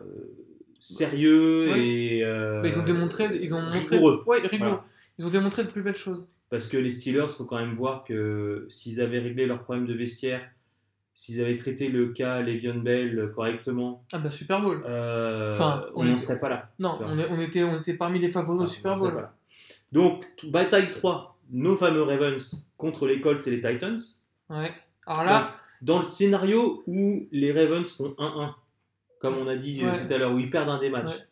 sérieux 0.80 1.72
Ouais. 1.72 1.88
et. 1.88 2.24
euh, 2.24 2.62
Bah, 2.62 2.68
ils 2.68 2.80
ont 2.80 2.84
démontré, 2.84 3.25
ils 3.42 3.54
ont 3.56 3.62
montré, 3.62 3.96
rigoureux. 3.96 4.24
ouais, 4.28 4.40
rigoureux. 4.42 4.70
Voilà. 4.70 4.84
Ils 5.20 5.25
ont 5.25 5.30
démontré 5.30 5.64
de 5.64 5.70
plus 5.70 5.82
belles 5.84 5.96
choses. 5.96 6.30
Parce 6.50 6.68
que 6.68 6.78
les 6.78 6.92
Steelers, 6.92 7.28
faut 7.30 7.46
quand 7.46 7.60
même 7.60 7.74
voir 7.74 8.04
que 8.04 8.66
s'ils 8.70 9.00
avaient 9.02 9.20
réglé 9.20 9.46
leurs 9.46 9.64
problèmes 9.64 9.86
de 9.88 9.94
vestiaire, 9.94 10.42
s'ils 11.13 11.41
avaient 11.41 11.56
traité 11.58 11.88
le 11.89 12.08
cas 12.10 12.41
Le'Veon 12.41 12.80
Bell 12.80 13.32
correctement, 13.36 14.03
Ah 14.12 14.20
bah 14.20 14.32
Super 14.32 14.62
Bowl. 14.62 14.84
euh, 14.88 15.51
Enfin, 15.53 15.86
on 15.96 16.03
n'en 16.03 16.18
serait 16.18 16.39
pas 16.39 16.50
là. 16.50 16.70
Non, 16.80 16.98
on, 17.01 17.20
est- 17.20 17.27
on 17.30 17.39
était, 17.39 17.63
on 17.63 17.77
était 17.80 17.94
parmi 17.96 18.20
les 18.20 18.30
favoris 18.30 18.58
Non, 18.60 18.63
au 18.63 18.68
Super 18.68 18.98
Bowl. 18.98 19.27
Donc, 19.91 20.24
bataille 20.44 20.89
3, 20.91 21.38
nos 21.51 21.75
fameux 21.75 22.01
Ravens 22.03 22.65
contre 22.77 23.08
les 23.08 23.20
Colts 23.22 23.46
et 23.48 23.51
les 23.51 23.62
Titans. 23.62 24.00
Ouais. 24.50 24.72
Alors 25.06 25.24
là, 25.25 25.56
Dans 25.82 26.00
le 26.00 26.06
scénario 26.12 26.84
où 26.88 27.27
les 27.32 27.51
Ravens 27.51 27.89
font 27.89 28.15
1-1, 28.18 28.53
comme 29.20 29.36
on 29.38 29.48
a 29.48 29.58
dit 29.58 29.82
euh, 29.84 29.91
Ouais. 29.91 30.08
tout 30.08 30.13
à 30.13 30.18
l'heure, 30.18 30.32
où 30.34 30.39
ils 30.39 30.50
perdent 30.50 30.70
un 30.70 30.80
des 30.80 30.89
matchs, 30.89 31.08
Ouais. 31.10 31.25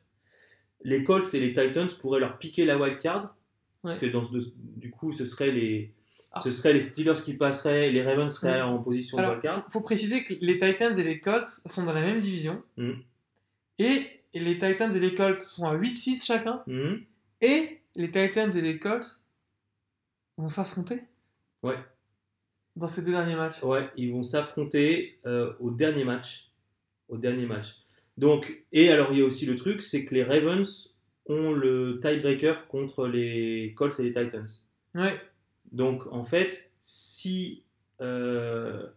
les 0.84 1.04
Colts 1.04 1.34
et 1.34 1.40
les 1.40 1.54
Titans 1.54 1.88
pourraient 2.02 2.20
leur 2.20 2.38
piquer 2.38 2.66
la 2.66 2.78
wild 2.78 3.00
card. 3.00 3.36
Parce 3.82 3.98
que 3.98 4.08
dans, 4.08 4.24
du 4.76 4.92
coup, 4.92 5.14
ce 5.14 5.26
serait 5.26 5.52
les, 5.52 5.94
Ah. 6.32 6.42
ce 6.44 6.52
serait 6.52 6.74
les 6.74 6.80
Steelers 6.80 7.22
qui 7.24 7.34
passeraient, 7.34 7.92
les 7.92 8.04
Ravens 8.04 8.32
seraient 8.34 8.56
Ouais. 8.58 8.62
en 8.62 8.78
position 8.80 9.18
de 9.18 9.22
alors, 9.24 9.34
wild 9.34 9.44
card. 9.44 9.56
faut, 9.66 9.72
faut 9.72 9.82
préciser 9.82 10.24
que 10.24 10.34
les 10.42 10.58
Titans 10.60 10.98
et 10.98 11.04
les 11.04 11.20
Colts 11.20 11.62
sont 11.66 11.84
dans 11.84 11.94
la 11.94 12.02
même 12.02 12.20
division. 12.20 12.62
Mhm. 12.78 13.02
Et, 13.80 14.22
et 14.34 14.40
les 14.40 14.58
Titans 14.58 14.96
et 14.96 15.00
les 15.00 15.16
Colts 15.16 15.42
sont 15.42 15.66
à 15.66 15.74
8-6 15.76 16.24
chacun. 16.26 16.62
Mhm. 16.68 17.02
Et 17.42 17.80
les 17.96 18.12
Titans 18.12 18.56
et 18.56 18.62
les 18.62 18.78
Colts 18.78 19.24
vont 20.38 20.48
s'affronter. 20.48 21.02
Ouais. 21.64 21.78
Dans 22.76 22.88
ces 22.88 23.02
deux 23.02 23.12
derniers 23.12 23.36
matchs. 23.36 23.62
Ouais, 23.64 23.90
ils 23.98 24.12
vont 24.12 24.24
s'affronter 24.24 25.20
euh, 25.26 25.54
au 25.60 25.72
dernier 25.72 26.04
match. 26.06 26.52
Au 27.08 27.18
dernier 27.18 27.46
match. 27.48 27.76
Donc, 28.18 28.64
et 28.72 28.90
alors 28.92 29.12
il 29.14 29.20
y 29.20 29.22
a 29.22 29.26
aussi 29.26 29.46
le 29.46 29.56
truc, 29.56 29.82
c'est 29.82 30.06
que 30.06 30.14
les 30.14 30.24
Ravens 30.24 30.94
ont 31.26 31.52
le 31.54 32.00
tiebreaker 32.02 32.68
contre 32.68 33.08
les 33.08 33.74
Colts 33.76 34.00
et 34.00 34.04
les 34.04 34.14
Titans. 34.14 34.48
Ouais. 34.94 35.20
Donc 35.72 36.08
en 36.12 36.24
fait, 36.24 36.72
si, 36.82 37.64
euh, 38.02 38.88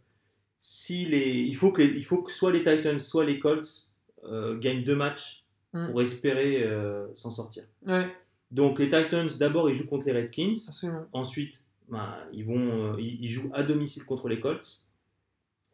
si 0.58 1.04
les, 1.06 1.30
il, 1.30 1.56
faut 1.56 1.72
que 1.72 1.82
les- 1.82 1.90
il 1.96 2.04
faut 2.04 2.22
que 2.22 2.32
soit 2.32 2.52
les 2.52 2.60
Titans, 2.64 2.98
soit 3.00 3.24
les 3.24 3.38
Colts 3.38 3.88
euh, 4.24 4.58
gagnent 4.58 4.84
deux 4.84 4.96
matchs 4.96 5.40
Mm. 5.74 5.86
pour 5.90 6.02
espérer 6.02 6.62
euh, 6.64 7.06
s'en 7.14 7.30
sortir. 7.30 7.64
Ouais, 7.86 8.06
Donc 8.50 8.78
les 8.78 8.90
Titans, 8.90 9.26
d'abord, 9.38 9.70
ils 9.70 9.74
jouent 9.74 9.88
contre 9.88 10.04
les 10.04 10.12
Redskins. 10.12 10.52
absolument. 10.68 11.06
Ensuite, 11.14 11.64
ben, 11.88 12.14
ils, 12.34 12.44
vont, 12.44 12.98
ils, 12.98 13.24
ils 13.24 13.28
jouent 13.30 13.50
à 13.54 13.62
domicile 13.62 14.04
contre 14.04 14.28
les 14.28 14.38
Colts. 14.38 14.82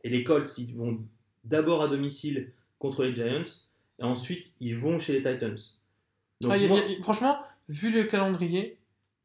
Et 0.04 0.08
les 0.08 0.22
Colts, 0.22 0.56
ils 0.58 0.72
vont 0.76 1.00
d'abord 1.42 1.82
à 1.82 1.88
domicile 1.88 2.52
contre 2.78 3.02
les 3.02 3.12
Giants. 3.12 3.42
Et 3.98 4.04
ensuite, 4.04 4.54
ils 4.60 4.76
vont 4.78 5.00
chez 5.00 5.14
les 5.14 5.18
Titans. 5.32 5.58
Donc, 6.42 6.52
Ah, 6.52 6.56
y 6.56 6.64
a- 6.66 6.68
moi- 6.68 6.78
y 6.78 6.94
a- 6.94 7.02
franchement, 7.02 7.36
vu 7.68 7.90
le 7.90 8.04
calendrier, 8.04 8.77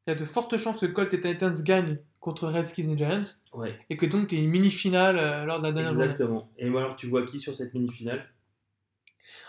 il 0.07 0.11
y 0.11 0.13
a 0.13 0.15
de 0.15 0.25
fortes 0.25 0.57
chances 0.57 0.81
que 0.81 0.85
Colt 0.85 1.13
et 1.13 1.19
Titans 1.19 1.55
gagnent 1.63 1.97
contre 2.19 2.47
Redskins 2.47 2.89
et 2.91 2.97
Giants, 2.97 3.23
ouais, 3.53 3.77
et 3.89 3.97
que 3.97 4.05
donc 4.05 4.27
tu 4.27 4.35
une 4.35 4.49
mini-finale 4.49 5.17
euh, 5.19 5.45
lors 5.45 5.59
de 5.59 5.63
la 5.63 5.71
dernière 5.71 5.93
journée. 5.93 6.11
exactement. 6.11 6.49
Et 6.57 6.67
alors, 6.67 6.95
tu 6.95 7.07
vois 7.07 7.25
qui 7.25 7.39
sur 7.39 7.55
cette 7.55 7.73
mini-finale? 7.73 8.25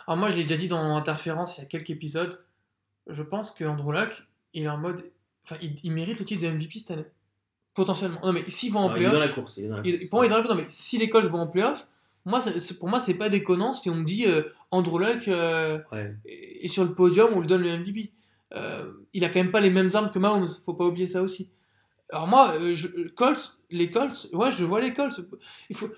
Alors 0.06 0.18
moi, 0.18 0.30
je 0.30 0.36
l'ai 0.36 0.42
déjà 0.42 0.56
dit 0.56 0.68
dans 0.68 0.96
Interférence 0.96 1.56
il 1.58 1.62
y 1.62 1.64
a 1.64 1.66
quelques 1.66 1.90
épisodes, 1.90 2.44
je 3.08 3.22
pense 3.22 3.50
que 3.50 3.64
Andrew 3.64 3.92
Luck, 3.92 4.24
il 4.52 4.64
est 4.64 4.68
en 4.68 4.78
mode... 4.78 5.04
Enfin, 5.44 5.56
il, 5.62 5.74
il 5.84 5.92
mérite 5.92 6.18
le 6.18 6.24
titre 6.24 6.42
de 6.42 6.48
MVP 6.48 6.78
cette 6.78 6.90
année. 6.92 7.04
Potentiellement. 7.74 8.20
Non, 8.24 8.32
mais 8.32 8.48
s'ils 8.48 8.72
vont 8.72 8.80
en 8.80 8.84
Alors, 8.90 8.98
Il 8.98 9.02
est 9.02 9.04
dans 9.06 9.10
playoff... 9.12 9.28
la 9.28 9.34
course. 9.34 9.56
Il 9.56 9.64
est 9.64 9.68
dans 9.68 9.76
la 9.78 9.82
il- 9.84 9.92
course. 9.98 10.08
pour 10.10 10.18
moi, 10.18 10.26
il 10.26 10.28
est 10.28 10.34
dans 10.34 10.42
la- 10.42 10.48
non, 10.48 10.54
mais 10.54 10.66
si 10.68 10.98
les 10.98 11.10
Colts 11.10 11.26
vont 11.26 11.40
en 11.40 11.46
playoff, 11.46 11.86
moi, 12.24 12.40
pour 12.78 12.88
moi, 12.88 13.00
c'est 13.00 13.14
pas 13.14 13.28
déconnant 13.28 13.72
si 13.72 13.90
on 13.90 13.96
me 13.96 14.04
dit 14.04 14.26
euh, 14.26 14.42
Andrew 14.70 14.98
Luck 14.98 15.28
euh, 15.28 15.78
Ouais. 15.92 16.14
est 16.24 16.68
sur 16.68 16.84
le 16.84 16.94
podium, 16.94 17.30
on 17.34 17.40
lui 17.40 17.46
donne 17.46 17.62
le 17.62 17.76
MVP. 17.78 18.10
Euh, 18.54 18.92
il 19.12 19.24
a 19.24 19.28
quand 19.28 19.40
même 19.40 19.50
pas 19.50 19.60
les 19.60 19.70
mêmes 19.70 19.90
armes 19.94 20.10
que 20.10 20.18
Mahomes, 20.18 20.46
faut 20.64 20.74
pas 20.74 20.84
oublier 20.86 21.06
ça 21.06 21.22
aussi. 21.22 21.48
Alors 22.10 22.28
moi, 22.28 22.52
euh, 22.60 22.74
je- 22.74 22.88
euh, 22.88 23.10
Colts, 23.16 23.58
les 23.70 23.90
Colts, 23.90 24.28
ouais, 24.32 24.52
je 24.52 24.64
vois 24.64 24.80
les 24.80 24.92
Colts. 24.92 25.20
Il 25.70 25.76
faut, 25.76 25.88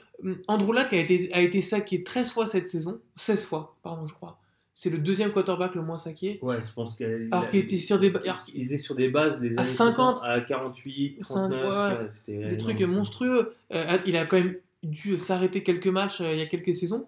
Andrew 0.49 0.73
Luck 0.73 0.93
a 0.93 0.97
été, 0.97 1.31
a 1.35 1.41
été 1.41 1.61
saqué 1.61 2.03
13 2.03 2.31
fois 2.31 2.47
cette 2.47 2.69
saison, 2.69 3.01
16 3.17 3.45
fois, 3.45 3.77
pardon, 3.83 4.07
je 4.07 4.15
crois. 4.15 4.39
C'est 4.73 4.91
le 4.91 4.99
deuxième 4.99 5.33
quarterback 5.33 5.75
le 5.75 5.83
moins 5.83 5.97
saqué. 5.99 6.39
Ouais, 6.43 6.59
je 6.61 6.73
pense 6.73 6.97
qu'il 6.97 7.31
était 7.55 7.79
sur 7.79 7.99
des 7.99 8.11
alors 8.15 8.45
il 8.55 8.67
était 8.67 8.77
sur 8.79 8.95
des 8.95 9.09
bases 9.09 9.41
des 9.41 9.57
À 9.57 9.61
années 9.63 9.69
50, 9.71 10.19
60, 10.19 10.21
à 10.23 10.41
48, 10.43 11.17
Cinq- 11.23 11.51
39, 11.51 12.09
ouais, 12.29 12.49
Des 12.49 12.57
trucs 12.59 12.81
monstrueux. 12.83 13.55
Euh, 13.75 13.99
il 14.07 14.17
a 14.19 14.27
quand 14.27 14.37
même 14.37 14.57
dû 14.83 15.17
s'arrêter 15.19 15.63
quelques 15.63 15.87
matchs 15.87 16.21
il 16.21 16.39
y 16.39 16.43
a 16.43 16.47
quelques 16.47 16.75
saisons 16.75 17.07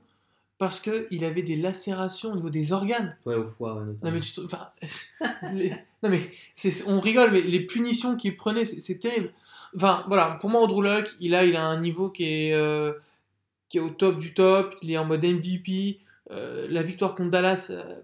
parce 0.58 0.80
qu'il 0.80 1.24
avait 1.24 1.42
des 1.42 1.56
lacérations 1.56 2.32
au 2.32 2.36
niveau 2.36 2.50
des 2.50 2.72
organes. 2.72 3.16
Ouais, 3.26 3.36
au 3.36 3.44
foie. 3.44 3.74
ouais, 3.76 3.94
Non 4.02 4.10
mais 4.10 4.20
tu 4.20 4.32
te- 4.32 4.40
enfin, 4.40 4.68
les- 5.54 5.70
non 6.02 6.10
mais 6.10 6.20
c'est- 6.54 6.84
on 6.88 7.00
rigole 7.00 7.30
mais 7.32 7.42
les 7.42 7.60
punitions 7.60 8.16
qu'il 8.16 8.34
prenait 8.36 8.64
c'est 8.64 8.98
terrible. 8.98 9.30
Enfin 9.76 10.04
voilà 10.08 10.36
pour 10.40 10.50
moi 10.50 10.60
Andrew 10.62 10.82
Luck 10.82 11.08
il 11.20 11.34
a 11.34 11.44
il 11.44 11.54
a 11.56 11.64
un 11.64 11.80
niveau 11.80 12.10
qui 12.10 12.24
est 12.24 12.54
euh, 12.54 12.92
qui 13.68 13.78
est 13.78 13.80
au 13.80 13.90
top 13.90 14.18
du 14.18 14.34
top 14.34 14.74
il 14.82 14.90
est 14.92 14.98
en 14.98 15.04
mode 15.04 15.24
MVP 15.24 15.98
Euh, 16.30 16.66
la 16.68 16.82
victoire 16.82 17.14
contre 17.14 17.30
Dallas 17.30 17.68
euh, 17.70 18.00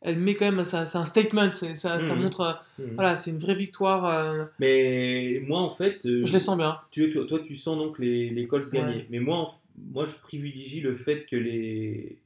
elle 0.00 0.18
met 0.18 0.32
quand 0.34 0.50
même 0.50 0.64
c'est 0.64 0.96
un 0.96 1.04
statement 1.04 1.52
c'est- 1.52 1.74
ça, 1.74 2.00
ça 2.00 2.14
Mhm. 2.14 2.22
montre 2.22 2.58
Mhm. 2.78 2.94
voilà 2.94 3.16
c'est 3.16 3.30
une 3.32 3.38
vraie 3.38 3.54
victoire 3.54 4.06
euh, 4.06 4.44
Mais 4.60 5.42
moi, 5.46 5.60
en 5.60 5.70
fait, 5.70 5.98
je 6.04 6.32
les 6.32 6.38
sens 6.38 6.56
bien. 6.56 6.78
tu, 6.90 7.12
toi, 7.12 7.24
toi, 7.26 7.38
tu 7.46 7.54
sens 7.56 7.76
donc 7.76 7.98
les, 7.98 8.30
les 8.30 8.46
Colts 8.46 8.64
Ouais. 8.72 8.78
gagner. 8.80 9.06
Mais 9.10 9.18
moi, 9.20 9.52
moi, 9.78 10.06
je 10.06 10.14
privilégie 10.16 10.80
le 10.80 10.94
fait 10.94 11.26
que 11.26 11.36
les, 11.36 12.22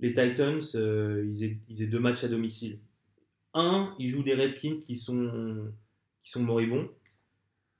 les 0.00 0.08
Titans, 0.14 0.60
euh, 0.74 1.24
ils, 1.32 1.44
aient, 1.44 1.58
ils 1.68 1.82
aient 1.82 1.86
deux 1.86 2.00
matchs 2.00 2.24
à 2.24 2.28
domicile. 2.28 2.78
Un, 3.54 3.94
ils 3.98 4.08
jouent 4.08 4.22
des 4.22 4.34
Redskins 4.34 4.80
qui 4.86 4.94
sont, 4.96 5.72
qui 6.22 6.30
sont 6.30 6.42
moribonds. 6.42 6.88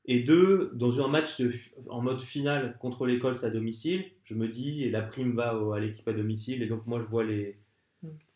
Et 0.07 0.21
deux, 0.21 0.71
dans 0.75 1.05
un 1.05 1.09
match 1.09 1.40
de 1.40 1.52
en 1.88 2.00
mode 2.00 2.21
finale 2.21 2.76
contre 2.81 3.07
les 3.07 3.19
Colts 3.19 3.45
à 3.45 3.50
domicile, 3.50 4.05
je 4.25 4.35
me 4.35 4.49
dis, 4.49 4.88
la 4.90 5.02
prime 5.02 5.33
va 5.37 5.57
au- 5.57 5.73
à 5.73 5.79
l'équipe 5.81 6.09
à 6.09 6.12
domicile. 6.12 6.62
Et 6.62 6.67
donc, 6.67 6.87
moi, 6.87 7.00
je 7.00 7.05
vois 7.05 7.23
les, 7.23 7.59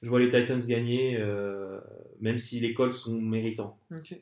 je 0.03 0.09
vois 0.09 0.21
les 0.21 0.31
Titans 0.31 0.61
gagner, 0.61 1.17
euh, 1.19 1.81
même 2.21 2.39
si 2.39 2.61
les 2.61 2.75
Colts 2.75 2.93
sont 2.93 3.21
méritants. 3.21 3.79
Ok. 3.91 4.15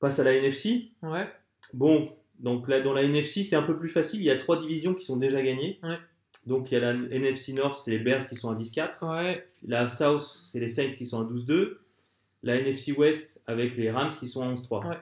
Passe 0.00 0.18
à 0.18 0.24
la 0.24 0.34
NFC. 0.34 0.90
Ouais. 1.02 1.28
Bon, 1.74 2.16
donc 2.40 2.68
là, 2.68 2.80
dans 2.80 2.92
la 2.92 3.02
NFC, 3.02 3.42
c'est 3.42 3.56
un 3.56 3.62
peu 3.62 3.78
plus 3.78 3.88
facile. 3.88 4.20
Il 4.20 4.24
y 4.24 4.30
a 4.30 4.38
trois 4.38 4.58
divisions 4.58 4.94
qui 4.94 5.04
sont 5.04 5.16
déjà 5.16 5.42
gagnées. 5.42 5.78
Ouais. 5.82 5.96
Donc 6.46 6.70
il 6.70 6.74
y 6.74 6.76
a 6.76 6.80
la 6.80 6.92
NFC 6.92 7.54
North, 7.54 7.80
c'est 7.82 7.90
les 7.90 7.98
Bears 7.98 8.26
qui 8.28 8.36
sont 8.36 8.50
à 8.50 8.54
10-4. 8.54 9.22
Ouais. 9.22 9.48
La 9.66 9.88
South, 9.88 10.42
c'est 10.44 10.60
les 10.60 10.68
Saints 10.68 10.88
qui 10.88 11.06
sont 11.06 11.20
à 11.20 11.24
12-2. 11.24 11.78
La 12.42 12.56
NFC 12.56 12.92
West 12.92 13.42
avec 13.46 13.76
les 13.76 13.90
Rams 13.90 14.10
qui 14.10 14.28
sont 14.28 14.42
à 14.42 14.52
11-3. 14.52 14.86
Ouais. 14.88 14.96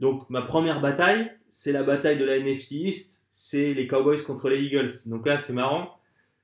Donc 0.00 0.28
ma 0.28 0.42
première 0.42 0.80
bataille, 0.80 1.30
c'est 1.48 1.72
la 1.72 1.82
bataille 1.82 2.18
de 2.18 2.24
la 2.24 2.36
NFC 2.36 2.76
East. 2.76 3.22
C'est 3.30 3.72
les 3.72 3.86
Cowboys 3.86 4.22
contre 4.22 4.50
les 4.50 4.60
Eagles. 4.60 4.90
Donc 5.06 5.26
là, 5.26 5.38
c'est 5.38 5.54
marrant 5.54 5.98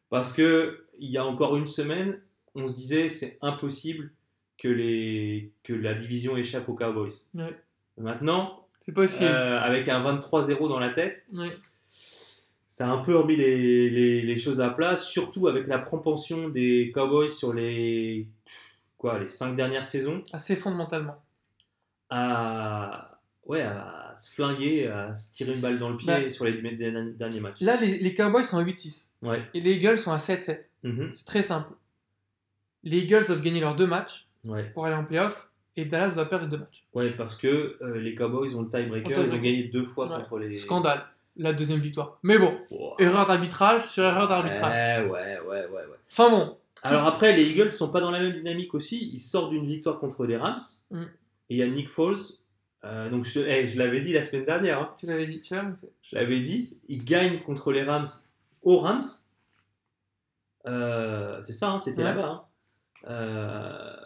parce 0.09 0.33
que 0.33 0.87
il 0.99 1.11
y 1.11 1.19
a 1.19 1.25
encore 1.25 1.57
une 1.57 1.67
semaine, 1.67 2.21
on 2.55 2.67
se 2.67 2.73
disait 2.73 3.09
c'est 3.09 3.39
impossible 3.43 4.11
que, 4.59 4.69
les, 4.69 5.53
que 5.63 5.73
la 5.73 5.95
division 5.95 6.37
échappe 6.37 6.69
aux 6.69 6.75
Cowboys. 6.75 7.13
Ouais. 7.35 7.57
Maintenant, 7.99 8.60
C'est 8.91 8.95
possible. 8.95 9.25
euh, 9.31 9.61
avec 9.61 9.89
un 9.89 10.01
23-0 10.03 10.69
dans 10.69 10.79
la 10.81 10.91
tête, 10.91 11.25
Ouais. 11.33 11.57
ça 12.69 12.89
a 12.89 12.91
un 12.93 12.99
peu 12.99 13.17
remis 13.17 13.37
les, 13.37 13.89
les- 13.91 14.23
les 14.23 14.39
choses 14.39 14.61
à 14.61 14.71
plat, 14.71 14.97
surtout 14.97 15.49
avec 15.49 15.67
la 15.67 15.79
propension 15.79 16.49
des 16.49 16.91
Cowboys 16.95 17.31
sur 17.31 17.53
les, 17.53 18.27
quoi, 18.99 19.19
les 19.19 19.27
cinq 19.27 19.55
dernières 19.57 19.85
saisons 19.85 20.23
Assez 20.33 20.57
fondamentalement. 20.57 21.17
à, 22.11 23.19
ouais, 23.47 23.63
à 23.63 24.15
se 24.17 24.31
flinguer, 24.35 24.89
à 24.89 25.15
se 25.15 25.33
tirer 25.33 25.55
une 25.55 25.61
balle 25.61 25.79
dans 25.79 25.91
le 25.91 25.97
pied 25.97 26.07
Bah. 26.07 26.31
sur 26.31 26.45
les 26.45 26.55
derniers 26.55 27.41
matchs. 27.41 27.61
Là 27.61 27.77
les, 27.77 27.99
les 27.99 28.15
Cowboys 28.15 28.45
sont 28.45 28.59
à 28.59 28.63
8-6 28.63 29.11
Ouais. 29.23 29.45
et 29.55 29.61
les 29.61 29.75
Eagles 29.77 29.99
sont 29.99 30.13
à 30.13 30.19
7-7. 30.19 30.69
Mhm. 30.83 31.11
C'est 31.13 31.27
très 31.27 31.43
simple. 31.43 31.73
Les 32.83 32.99
Eagles 33.01 33.27
doivent 33.27 33.43
gagner 33.43 33.61
leurs 33.61 33.77
deux 33.77 33.87
matchs 33.87 34.27
ouais. 34.45 34.65
pour 34.71 34.87
aller 34.87 34.97
en 34.97 35.05
playoff 35.05 35.50
et 35.77 35.85
Dallas 35.85 36.11
doit 36.15 36.25
perdre 36.27 36.45
les 36.47 36.51
deux 36.51 36.59
matchs. 36.59 36.85
Ouais, 36.95 37.11
parce 37.13 37.37
que 37.37 37.77
euh, 37.83 38.01
les 38.01 38.15
Cowboys 38.15 38.55
ont 38.57 38.63
le 38.63 38.69
tiebreaker, 38.69 39.23
ils 39.25 39.33
ont 39.33 39.37
gagné 39.39 39.65
deux 39.65 39.85
fois 39.85 40.09
Ouais. 40.09 40.17
contre 40.23 40.39
les. 40.39 40.57
Scandale, 40.57 41.03
la 41.37 41.53
deuxième 41.53 41.81
victoire. 41.81 42.19
Mais 42.23 42.39
bon, 42.39 42.59
Wow. 42.71 42.95
erreur 42.99 43.27
d'arbitrage 43.27 43.87
sur 43.89 44.03
erreur 44.05 44.29
d'arbitrage. 44.29 45.05
Ouais, 45.07 45.11
ouais, 45.11 45.39
ouais, 45.41 45.67
ouais, 45.67 45.67
ouais. 45.73 45.97
Enfin 46.11 46.31
bon, 46.31 46.57
Alors 46.83 47.07
après, 47.07 47.37
les 47.37 47.51
Eagles 47.51 47.71
sont 47.71 47.89
pas 47.91 48.01
dans 48.01 48.11
la 48.11 48.21
même 48.21 48.33
dynamique 48.35 48.75
aussi. 48.75 49.11
Ils 49.13 49.19
sortent 49.19 49.51
d'une 49.51 49.67
victoire 49.67 49.99
contre 49.99 50.25
les 50.27 50.37
Rams. 50.37 50.61
Mm. 50.91 51.03
Et 51.03 51.07
il 51.51 51.57
y 51.57 51.63
a 51.63 51.69
Nick 51.69 51.89
Foles. 51.89 52.17
euh, 52.85 53.11
donc 53.11 53.25
je, 53.25 53.41
eh, 53.41 53.67
je 53.67 53.79
l'avais 53.79 54.01
dit 54.01 54.13
la 54.13 54.23
semaine 54.23 54.45
dernière. 54.47 54.81
hein. 54.81 54.95
tu 54.99 55.07
l'avais 55.07 55.27
dit. 55.27 55.41
Tu 55.41 55.55
annoncé. 55.55 55.91
Je 56.03 56.17
l'avais 56.17 56.41
dit. 56.41 56.77
Il 56.89 57.05
gagne 57.05 57.41
contre 57.41 57.73
les 57.73 57.83
Rams 57.85 58.07
aux 58.63 58.79
Rams. 58.81 59.03
Euh, 60.67 61.41
c'est 61.43 61.53
ça, 61.53 61.71
hein, 61.71 61.79
c'était 61.79 61.99
Ouais. 62.03 62.15
là-bas. 62.15 62.29
hein. 62.29 62.45
Euh, 63.11 63.97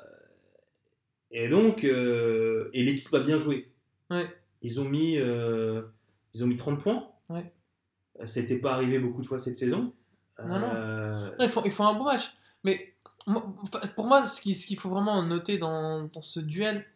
et 1.34 1.48
donc, 1.48 1.82
euh, 1.84 2.70
et 2.72 2.84
l'équipe 2.84 3.12
a 3.12 3.18
bien 3.20 3.38
joué. 3.40 3.72
Ouais. 4.08 4.26
Ils 4.62 4.80
ont 4.80 4.84
mis, 4.84 5.18
euh, 5.18 5.82
ils 6.32 6.44
ont 6.44 6.46
mis 6.46 6.56
30 6.56 6.80
points. 6.80 7.08
Ouais. 7.28 7.52
Ça 8.24 8.40
n'était 8.40 8.58
pas 8.58 8.72
arrivé 8.74 9.00
beaucoup 9.00 9.20
de 9.20 9.26
fois 9.26 9.40
cette 9.40 9.58
saison. 9.58 9.92
Non, 10.38 10.60
non. 10.60 10.70
Euh, 10.74 11.30
Non, 11.30 11.44
ils, 11.44 11.48
font, 11.48 11.62
ils 11.64 11.72
font 11.72 11.86
un 11.86 11.94
bon 11.94 12.04
match. 12.04 12.32
Mais 12.62 12.94
pour 13.96 14.06
moi, 14.06 14.26
ce 14.26 14.40
qu'il 14.40 14.78
faut 14.78 14.88
vraiment 14.88 15.22
noter 15.24 15.58
dans, 15.58 16.04
dans 16.04 16.22
ce 16.22 16.38
duel, 16.38 16.86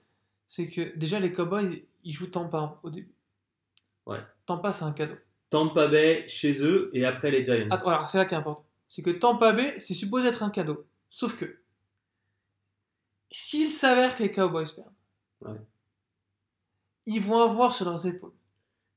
c'est 0.47 0.68
que 0.68 0.97
déjà 0.97 1.18
les 1.18 1.33
Cowboys, 1.33 1.83
ils 2.04 2.12
jouent 2.12 2.28
Tampa 2.28 2.78
au 2.85 2.90
début. 2.90 3.12
Ouais. 4.07 4.21
Tampa, 4.47 4.73
c'est 4.73 4.85
un 4.85 4.92
cadeau. 4.92 5.16
Tampa 5.50 5.88
Bay 5.88 6.25
chez 6.28 6.62
eux 6.64 6.90
et 6.92 7.04
après 7.04 7.33
les 7.33 7.45
Giants. 7.45 7.66
Attends, 7.71 7.88
alors 7.88 8.09
c'est 8.09 8.18
là 8.18 8.25
qui 8.25 8.35
est 8.35 8.38
important. 8.38 8.64
C'est 8.87 9.02
que 9.02 9.11
Tampa 9.11 9.52
Bay, 9.52 9.75
c'est 9.78 9.95
supposé 9.95 10.28
être 10.28 10.45
un 10.45 10.50
cadeau. 10.50 10.87
Sauf 11.11 11.37
que, 11.37 11.59
s'il 13.30 13.70
s'avère 13.70 14.16
que 14.16 14.23
les 14.23 14.30
Cowboys 14.32 14.66
perdent, 14.75 14.88
Ouais. 15.42 15.61
ils 17.06 17.20
vont 17.20 17.40
avoir 17.40 17.75
sur 17.75 17.87
leurs 17.87 18.06
épaules 18.06 18.32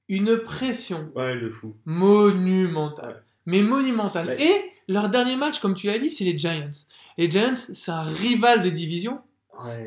une 0.09 0.37
pression 0.39 1.11
Ouais, 1.15 1.35
le 1.35 1.49
fou. 1.51 1.75
monumentale. 1.85 3.09
Ouais. 3.13 3.21
Mais 3.45 3.61
monumentale. 3.63 4.35
Et 4.39 4.53
leur 4.87 5.09
dernier 5.09 5.35
match, 5.35 5.59
comme 5.59 5.73
tu 5.75 5.87
l'as 5.87 5.97
dit, 5.99 6.09
c'est 6.09 6.23
les 6.25 6.37
Giants. 6.37 6.69
Les 7.17 7.29
Giants, 7.31 7.55
c'est 7.55 7.91
un 7.91 8.03
rival 8.03 8.61
de 8.61 8.69
division 8.69 9.21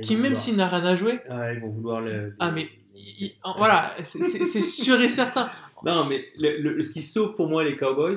qui, 0.02 0.16
même 0.16 0.34
s'il 0.36 0.56
n'a 0.56 0.68
rien 0.68 0.84
à 0.84 0.94
jouer, 0.94 1.20
ils 1.28 1.58
vont 1.60 1.70
vouloir 1.70 2.00
le. 2.00 2.34
ah 2.38 2.50
mais 2.52 2.68
il- 2.94 3.24
il- 3.24 3.32
voilà, 3.56 3.94
c'est- 4.02 4.60
sûr 4.60 5.00
et 5.00 5.08
certain. 5.08 5.50
Non, 5.84 6.06
mais 6.06 6.24
le- 6.38 6.56
le- 6.62 6.82
ce 6.82 6.92
qui 6.92 7.02
sauve 7.02 7.34
pour 7.34 7.46
moi 7.48 7.62
les 7.62 7.76
Cowboys, 7.76 8.16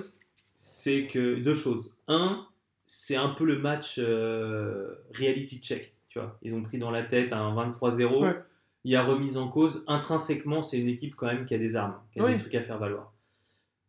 c'est 0.56 1.08
que 1.08 1.36
deux 1.36 1.54
choses. 1.56 1.94
Un, 2.08 2.48
c'est 2.86 3.18
un 3.18 3.30
peu 3.30 3.44
le 3.44 3.60
match 3.60 3.96
euh, 4.00 4.96
reality 5.14 5.60
check. 5.60 5.94
Tu 6.18 6.24
vois, 6.24 6.38
ils 6.42 6.54
ont 6.56 6.64
pris 6.64 6.78
dans 6.80 6.90
la 6.92 7.04
tête 7.04 7.32
un 7.32 7.54
23-0. 7.54 8.24
Ouais. 8.24 8.36
Il 8.84 8.92
y 8.92 8.96
a 8.96 9.04
remise 9.04 9.38
en 9.38 9.50
cause. 9.50 9.84
Intrinsèquement, 9.88 10.64
c'est 10.64 10.80
une 10.80 10.88
équipe 10.90 11.16
quand 11.16 11.28
même 11.28 11.46
qui 11.46 11.54
a 11.54 11.58
des 11.60 11.76
armes, 11.76 12.00
qui 12.12 12.20
a 12.20 12.24
Oui. 12.26 12.34
des 12.34 12.40
trucs 12.40 12.56
à 12.56 12.62
faire 12.64 12.78
valoir. 12.80 13.14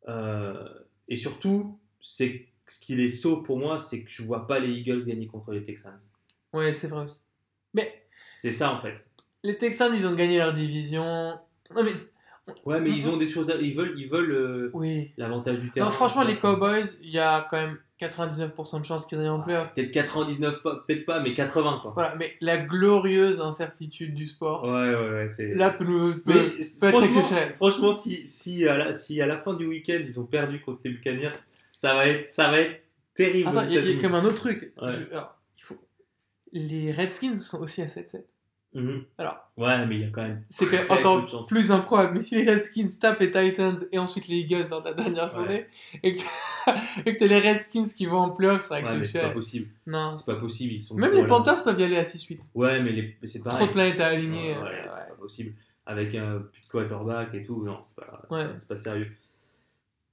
Euh, 0.09 0.69
et 1.09 1.17
surtout, 1.17 1.79
c'est 2.03 2.45
ce 2.67 2.81
qui 2.85 2.95
les 2.97 3.09
sauve 3.09 3.45
pour 3.45 3.59
moi, 3.59 3.79
c'est 3.79 4.03
que 4.03 4.11
je 4.11 4.23
vois 4.23 4.47
pas 4.47 4.59
les 4.59 4.71
Eagles 4.73 5.05
gagner 5.07 5.27
contre 5.27 5.53
les 5.53 5.63
Texans. 5.63 5.99
Ouais, 6.53 6.73
c'est 6.75 6.89
vrai 6.89 7.05
aussi. 7.05 7.21
Mais 7.75 8.05
C'est 8.31 8.53
ça 8.53 8.73
en 8.73 8.79
fait. 8.79 9.07
les 9.45 9.57
Texans, 9.57 9.93
ils 9.95 10.07
ont 10.07 10.15
gagné 10.15 10.39
leur 10.39 10.53
division. 10.53 11.39
Non 11.75 11.85
mais, 11.85 11.93
Ouais, 12.65 12.81
mais 12.81 12.91
ils 12.91 13.09
ont 13.09 13.17
des 13.17 13.29
choses. 13.29 13.51
à- 13.51 13.57
Ils 13.57 13.77
veulent, 13.77 13.95
ils 13.97 14.09
veulent 14.09 14.33
euh, 14.33 14.71
Oui. 14.75 15.13
l'avantage 15.17 15.61
du 15.61 15.71
terrain. 15.71 15.87
Non, 15.87 15.93
franchement, 15.93 16.23
les 16.23 16.37
Cowboys, 16.39 16.85
il 17.03 17.11
y 17.11 17.19
a 17.19 17.47
quand 17.51 17.57
même 17.57 17.79
99% 18.01 18.79
de 18.81 18.85
chances 18.85 19.07
qu'ils 19.07 19.19
aillent 19.19 19.29
en 19.29 19.41
playoff. 19.41 19.75
Peut-être 19.75 19.91
99, 19.91 20.63
pas- 20.63 20.85
peut-être 20.87 21.05
pas, 21.07 21.21
mais 21.21 21.35
80 21.35 21.81
quoi. 21.83 21.91
Voilà, 21.95 22.15
mais 22.17 22.35
la 22.41 22.57
glorieuse 22.59 23.41
incertitude 23.41 24.15
du 24.15 24.25
sport, 24.27 24.65
Ouais, 24.65 24.71
ouais, 24.95 25.11
ouais. 25.11 25.29
c'est- 25.31 25.55
là, 25.55 25.71
peut, 25.71 25.85
peut- 25.85 26.23
peut 26.25 26.33
être 26.59 26.65
franchement- 26.79 27.05
exceptionnel. 27.05 27.55
Franchement, 27.57 27.93
si, 27.95 28.29
si, 28.29 28.67
à 28.69 28.77
la, 28.77 28.95
si 28.95 29.21
à 29.21 29.27
la 29.27 29.39
fin 29.39 29.55
du 29.55 29.67
week-end 29.67 29.99
ils 30.05 30.21
ont 30.21 30.25
perdu 30.27 30.61
contre 30.61 30.81
les 30.85 30.91
Buccaneers, 30.91 31.33
ça 31.77 31.95
va 31.95 32.07
être, 32.07 32.29
ça 32.29 32.51
va 32.51 32.61
être 32.61 32.81
terrible. 33.15 33.49
Attends, 33.49 33.65
il 33.69 33.75
y, 33.75 33.79
a- 33.99 34.01
comme 34.01 34.15
un 34.15 34.25
autre 34.25 34.37
truc. 34.43 34.73
Ouais. 34.81 34.89
Je- 34.91 35.13
alors, 35.17 35.37
il 35.57 35.63
faut... 35.65 35.77
Les 36.53 36.93
Redskins 36.93 37.37
sont 37.37 37.61
aussi 37.61 37.83
à 37.83 37.89
7-7. 37.89 38.25
Mhm. 38.81 39.05
Alors. 39.19 39.37
Ouais, 39.57 39.87
mais 39.87 39.97
il 39.97 40.01
y 40.03 40.05
a 40.05 40.11
quand 40.11 40.23
même. 40.23 40.43
C'est 40.49 40.67
encore 40.91 41.47
plus 41.47 41.73
improbable. 41.73 42.15
Mais 42.15 42.21
si 42.21 42.37
les 42.43 42.49
Redskins 42.51 42.87
tapent 43.01 43.19
les 43.21 43.31
Titans 43.31 43.77
et 43.91 43.99
ensuite 43.99 44.29
les 44.29 44.37
Eagles 44.37 44.67
lors 44.71 44.81
de 44.83 44.89
la 44.89 44.95
dernière 44.95 45.25
Ouais. 45.29 45.35
journée, 45.35 45.67
et 46.03 46.13
que 46.15 46.19
et 47.07 47.13
que 47.15 47.19
t'as 47.19 47.27
les 47.27 47.41
Redskins 47.41 47.85
qui 47.97 48.07
vont 48.07 48.19
en 48.19 48.31
playoff, 48.31 48.63
c'est 48.63 48.75
Ouais, 48.83 49.03
c'est 49.05 49.21
pas 49.23 49.31
possible. 49.31 49.69
non. 49.87 50.13
C'est 50.13 50.33
pas 50.33 50.39
possible. 50.39 50.75
Ils 50.75 50.81
sont 50.81 50.95
Même 50.97 51.13
les. 51.13 51.27
Panthers 51.27 51.63
peuvent 51.65 51.81
y 51.81 51.85
aller 51.85 51.97
à 51.99 52.05
6-8. 52.05 52.39
Ouais, 52.55 52.81
mais, 52.83 52.93
les- 52.93 53.17
c'est 53.25 53.43
pareil. 53.43 53.59
Trop 53.59 53.67
de 53.67 53.73
planètes 53.73 54.01
à 54.01 54.11
Ouais, 54.11 54.17
aligner. 54.17 54.51
ouais, 54.51 54.57
euh, 54.59 54.83
c'est 54.85 54.89
ouais. 54.89 55.09
pas 55.09 55.15
possible. 55.19 55.53
Avec 55.87 56.15
un 56.15 56.39
plus 56.53 56.63
de 56.63 56.69
quarterback 56.71 57.35
et 57.35 57.43
tout, 57.43 57.63
non, 57.65 57.79
c'est 57.85 57.97
pas, 57.97 58.23
c'est 58.31 58.35
Ouais. 58.37 58.45
pas, 58.49 58.55
c'est 58.55 58.69
pas 58.69 58.77
sérieux. 58.77 59.11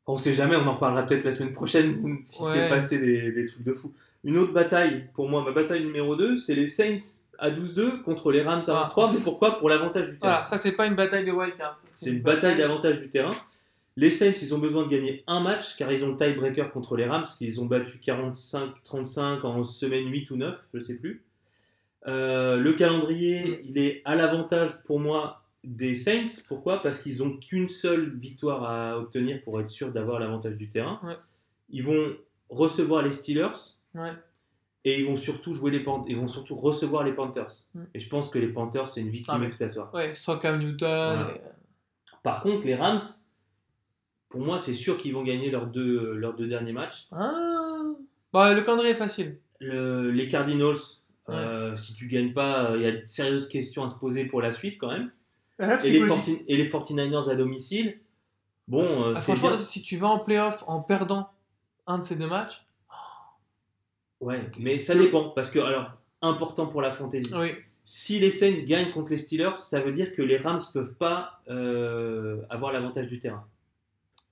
On 0.08 0.18
sait 0.18 0.34
jamais, 0.34 0.56
on 0.56 0.68
en 0.68 0.76
parlera 0.76 1.04
peut-être 1.06 1.24
la 1.26 1.32
semaine 1.32 1.54
prochaine 1.54 2.00
si 2.24 2.42
Ouais. 2.44 2.50
c'est 2.54 2.70
passé 2.70 2.98
des, 3.00 3.32
des 3.32 3.46
trucs 3.46 3.64
de 3.64 3.74
fou. 3.74 3.94
Une 4.24 4.38
autre 4.38 4.54
bataille, 4.54 5.08
pour 5.14 5.30
moi, 5.30 5.44
ma 5.44 5.52
bataille 5.52 5.84
numéro 5.84 6.16
2, 6.16 6.38
c'est 6.38 6.56
les 6.56 6.66
Saints 6.68 6.98
à 7.40 7.50
12-2 7.52 8.02
contre 8.04 8.32
les 8.32 8.42
Rams 8.42 8.64
à 8.68 8.72
Ah. 8.74 8.92
11-3. 8.96 9.14
Mais 9.14 9.20
pourquoi 9.24 9.60
Pour 9.60 9.70
l'avantage 9.70 10.10
du 10.10 10.20
terrain. 10.20 10.34
Voilà, 10.34 10.46
ça 10.46 10.58
c'est 10.58 10.74
pas 10.74 10.86
une 10.88 10.96
bataille 10.96 11.26
de 11.26 11.32
wildcard. 11.32 11.78
C'est 11.90 12.10
une 12.10 12.22
bataille 12.22 12.58
d'avantage 12.58 13.00
du 13.00 13.10
terrain. 13.10 13.32
Les 13.98 14.12
Saints, 14.12 14.34
ils 14.42 14.54
ont 14.54 14.60
besoin 14.60 14.84
de 14.84 14.90
gagner 14.90 15.24
un 15.26 15.40
match 15.40 15.78
car 15.78 15.90
ils 15.92 16.04
ont 16.04 16.10
le 16.12 16.18
tiebreaker 16.18 16.72
contre 16.72 16.98
les 16.98 17.06
Rams, 17.06 17.26
qu'ils 17.38 17.62
ont 17.62 17.66
battu 17.66 17.98
45-35 18.06 19.42
en 19.46 19.64
semaine 19.64 20.10
8 20.12 20.32
ou 20.32 20.36
9, 20.38 20.68
je 20.74 20.80
sais 20.82 20.96
plus. 20.96 21.24
Euh, 22.08 22.58
le 22.58 22.74
calendrier, 22.74 23.62
il 23.66 23.78
est 23.78 24.02
à 24.06 24.16
l'avantage 24.16 24.84
pour 24.84 25.00
moi 25.00 25.42
des 25.64 25.96
Saints. 25.96 26.44
Pourquoi? 26.48 26.84
Parce 26.84 27.02
qu'ils 27.02 27.24
ont 27.24 27.38
qu'une 27.38 27.70
seule 27.70 28.16
victoire 28.18 28.64
à 28.70 29.00
obtenir 29.00 29.42
pour 29.44 29.60
être 29.60 29.70
sûr 29.70 29.92
d'avoir 29.92 30.20
l'avantage 30.20 30.56
du 30.58 30.70
terrain. 30.70 31.00
Ouais. 31.04 31.16
Ils 31.70 31.84
vont 31.84 32.16
recevoir 32.50 33.02
les 33.02 33.12
Steelers 33.12 33.48
Ouais. 33.96 34.12
Et 34.86 35.00
ils 35.00 35.06
vont 35.06 35.18
surtout 35.18 35.54
jouer 35.54 35.72
les 35.72 35.82
Pan- 35.82 36.06
ils 36.08 36.16
vont 36.16 36.28
surtout 36.28 36.56
recevoir 36.56 37.04
les 37.04 37.12
Panthers. 37.14 37.52
Mm. 37.74 37.84
Et 37.96 38.00
je 38.00 38.08
pense 38.10 38.30
que 38.30 38.40
les 38.40 38.48
Panthers 38.48 38.88
c'est 38.88 39.02
une 39.02 39.10
victime 39.10 39.34
Ah, 39.36 39.40
mais- 39.40 39.46
expiatoire. 39.48 39.94
Ouais, 39.94 40.16
sans 40.16 40.38
Cam 40.38 40.58
Newton. 40.60 40.78
Voilà. 41.24 41.36
et- 41.36 41.42
Par 42.24 42.42
contre, 42.42 42.66
les 42.66 42.76
Rams, 42.76 43.02
pour 44.30 44.42
moi, 44.42 44.58
c'est 44.60 44.74
sûr 44.74 44.98
qu'ils 44.98 45.14
vont 45.14 45.24
gagner 45.24 45.50
leurs 45.52 45.68
deux, 45.68 46.14
leurs 46.14 46.36
deux 46.36 46.48
derniers 46.48 46.74
matchs. 46.74 47.08
Ah. 47.12 47.92
Bah, 48.34 48.54
le 48.54 48.62
calendrier 48.62 48.92
est 48.92 48.96
facile. 48.96 49.38
Le- 49.60 50.12
les 50.12 50.28
Cardinals, 50.28 50.76
euh, 51.30 51.76
si 51.76 51.94
tu 51.94 52.08
gagnes 52.08 52.34
pas, 52.34 52.72
euh, 52.72 52.78
il 52.78 52.84
y 52.84 52.86
a 52.88 52.92
de 52.92 53.06
sérieuses 53.06 53.48
questions 53.48 53.84
à 53.84 53.90
se 53.90 53.96
poser 53.96 54.26
pour 54.26 54.42
la 54.42 54.52
suite 54.52 54.78
quand 54.80 54.90
même. 54.92 55.12
Et 55.60 55.66
les, 55.68 55.78
psychologie. 55.78 56.08
40 56.26 56.42
et 56.48 56.58
les 56.58 56.66
49ers 56.68 57.30
à 57.30 57.36
domicile, 57.36 57.98
bon, 58.68 58.84
euh, 59.06 59.14
Ah, 59.16 59.22
franchement, 59.22 59.48
bien. 59.50 59.58
si 59.58 59.80
tu 59.82 59.96
vas 59.96 60.08
en 60.08 60.20
playoff 60.24 60.62
en 60.68 60.84
perdant 60.86 61.30
un 61.88 62.00
de 62.00 62.04
ces 62.04 62.16
deux 62.18 62.28
matchs, 62.28 62.65
Ouais, 64.26 64.42
mais 64.62 64.80
ça 64.80 64.96
dépend. 64.96 65.30
Parce 65.30 65.50
que, 65.52 65.60
alors, 65.60 65.92
important 66.22 66.66
pour 66.68 66.82
la 66.82 66.92
fantasy. 66.92 67.32
oui. 67.34 67.52
Si 67.88 68.18
les 68.18 68.32
Saints 68.32 68.66
gagnent 68.68 68.92
contre 68.92 69.12
les 69.12 69.18
Steelers, 69.18 69.58
ça 69.58 69.80
veut 69.80 69.92
dire 69.92 70.16
que 70.16 70.24
les 70.24 70.38
Rams 70.38 70.60
peuvent 70.74 70.96
pas 70.96 71.42
euh, 71.52 72.42
avoir 72.50 72.74
l'avantage 72.74 73.06
du 73.08 73.20
terrain. 73.20 73.46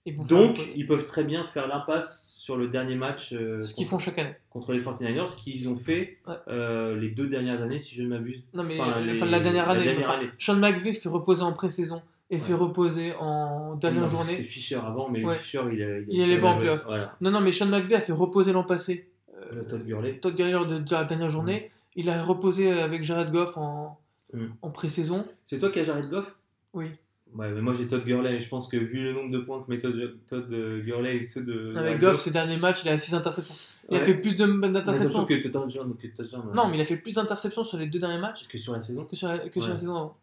Ils 0.05 0.15
vont 0.15 0.25
faire 0.25 0.37
Donc, 0.37 0.57
ils 0.75 0.87
peuvent 0.87 1.05
très 1.05 1.23
bien 1.23 1.45
faire 1.45 1.67
l'impasse 1.67 2.29
sur 2.33 2.57
le 2.57 2.67
dernier 2.67 2.95
match 2.95 3.31
euh, 3.33 3.61
ce 3.61 3.75
qu'ils 3.75 3.85
contre- 3.85 3.91
font 4.01 4.05
chaque 4.05 4.17
année. 4.17 4.35
contre 4.49 4.73
les 4.73 4.81
49ers, 4.81 5.27
ce 5.27 5.37
qu'ils 5.37 5.69
ont 5.69 5.75
fait 5.75 6.17
Ouais. 6.27 6.33
euh, 6.47 6.97
les 6.99 7.09
deux 7.09 7.27
dernières 7.27 7.61
années, 7.61 7.77
si 7.77 7.93
je 7.95 8.01
ne 8.01 8.07
m'abuse. 8.07 8.43
Non, 8.55 8.63
mais 8.63 8.79
Enfin, 8.79 8.99
les- 9.01 9.13
enfin, 9.13 9.27
la 9.27 9.39
dernière 9.39 9.69
année. 9.69 9.83
dernière 9.85 10.09
enfin, 10.09 10.17
année. 10.19 10.29
Sean 10.39 10.55
McVay 10.55 10.93
fait 10.93 11.07
reposer 11.09 11.43
en 11.43 11.53
pré-saison 11.53 12.01
et 12.31 12.37
Ouais. 12.37 12.41
fait 12.41 12.53
reposer 12.55 13.13
en 13.19 13.75
dernière 13.75 14.01
non, 14.01 14.07
C'était 14.09 14.17
journée. 14.31 14.43
Fischer 14.43 14.75
avant, 14.83 15.09
mais 15.09 15.23
Ouais. 15.23 15.35
Fischer, 15.37 15.61
il, 15.71 15.83
a- 15.83 15.99
Il 16.09 16.21
allait 16.23 16.39
pas 16.39 16.47
en 16.49 16.57
playoff. 16.57 16.83
Voilà. 16.85 17.15
Non, 17.21 17.29
non, 17.29 17.39
mais 17.39 17.51
Sean 17.51 17.67
McVay 17.67 17.93
a 17.95 18.01
fait 18.01 18.13
reposer 18.13 18.51
l'an 18.51 18.63
passé. 18.63 19.09
Le 19.55 19.65
Todd 19.65 19.85
Gurley. 19.85 20.19
Todd 20.19 20.35
Gurley 20.35 20.51
lors 20.51 20.67
de 20.67 20.77
de 20.79 20.91
la 20.93 21.03
dernière 21.03 21.29
journée. 21.29 21.71
Il 21.95 22.09
a 22.09 22.23
reposé 22.23 22.71
avec 22.71 23.03
Jared 23.03 23.31
Goff 23.31 23.57
en, 23.57 23.99
Mm. 24.33 24.45
en 24.63 24.69
pré-saison. 24.71 25.27
C'est 25.45 25.59
toi 25.59 25.69
qui 25.69 25.79
as 25.79 25.85
Jared 25.85 26.09
Goff? 26.09 26.35
Oui. 26.73 26.87
Ouais, 27.35 27.51
mais 27.51 27.61
moi 27.61 27.73
j'ai 27.75 27.87
Todd 27.87 28.03
Gurley, 28.05 28.31
mais 28.31 28.39
je 28.39 28.47
pense 28.49 28.67
que 28.67 28.77
vu 28.77 29.03
le 29.03 29.13
nombre 29.13 29.31
de 29.31 29.39
points 29.39 29.61
que 29.63 29.69
met 29.69 29.79
Todd, 29.79 29.95
Todd 30.29 30.51
euh, 30.51 30.81
Gurley 30.83 31.17
et 31.17 31.23
ceux 31.23 31.43
de. 31.43 31.73
Jared 31.73 31.99
Goff, 31.99 32.19
ses 32.19 32.31
derniers 32.31 32.57
matchs, 32.57 32.83
il 32.83 32.89
a 32.89 32.97
6 32.97 33.13
interceptions. 33.15 33.77
Il 33.89 33.95
a 33.95 33.99
Ouais. 33.99 34.05
fait 34.05 34.13
plus 34.15 34.35
d'interceptions. 34.35 35.25
que 35.25 35.33
que 35.35 35.41
touchdown, 35.43 36.51
Non, 36.53 36.67
mais 36.69 36.77
il 36.77 36.81
a 36.81 36.85
fait 36.85 36.97
plus 36.97 37.15
d'interceptions 37.15 37.63
sur 37.63 37.77
les 37.77 37.87
deux 37.87 37.99
derniers 37.99 38.19
matchs 38.19 38.47
que 38.47 38.57
sur 38.57 38.73
la 38.73 38.81
saison. 38.81 39.05
que 39.05 39.15
sur 39.15 39.27
la, 39.29 39.37
que 39.37 39.61
sur 39.61 39.71
la 39.71 39.77
saison 39.77 39.95
avant. 39.95 40.17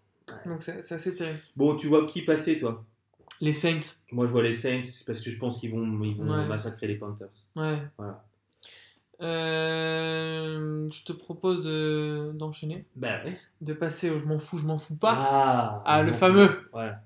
Donc 0.46 0.62
c'est 0.62 0.78
assez 0.92 1.14
terrible. 1.14 1.38
Bon, 1.56 1.76
tu 1.76 1.88
vois 1.88 2.06
qui 2.06 2.22
passer, 2.22 2.58
toi? 2.60 2.84
Les 3.40 3.52
Saints. 3.52 3.80
Moi 4.12 4.26
je 4.26 4.32
vois 4.32 4.42
les 4.42 4.54
Saints 4.54 5.02
parce 5.06 5.20
que 5.20 5.30
je 5.30 5.38
pense 5.38 5.58
qu'ils 5.58 5.70
vont, 5.72 5.84
ils 6.04 6.16
vont 6.16 6.24
massacrer 6.46 6.86
les 6.86 6.96
Panthers. 6.96 7.28
Ouais. 7.56 7.78
Voilà. 7.98 8.24
Euh, 9.22 10.88
je 10.90 11.04
te 11.04 11.12
propose 11.12 11.62
de- 11.62 12.32
d'enchaîner, 12.34 12.86
Bah 12.96 13.20
ouais. 13.24 13.38
de 13.60 13.72
passer 13.72 14.10
au 14.10 14.18
je 14.18 14.24
m'en 14.26 14.38
fous, 14.38 14.58
je 14.58 14.66
m'en 14.66 14.78
fous 14.78 14.96
pas. 14.96 15.14
Ah, 15.16 15.82
Ah, 15.84 16.02
le 16.02 16.12
fameux. 16.12 16.48
Voilà. 16.72 17.02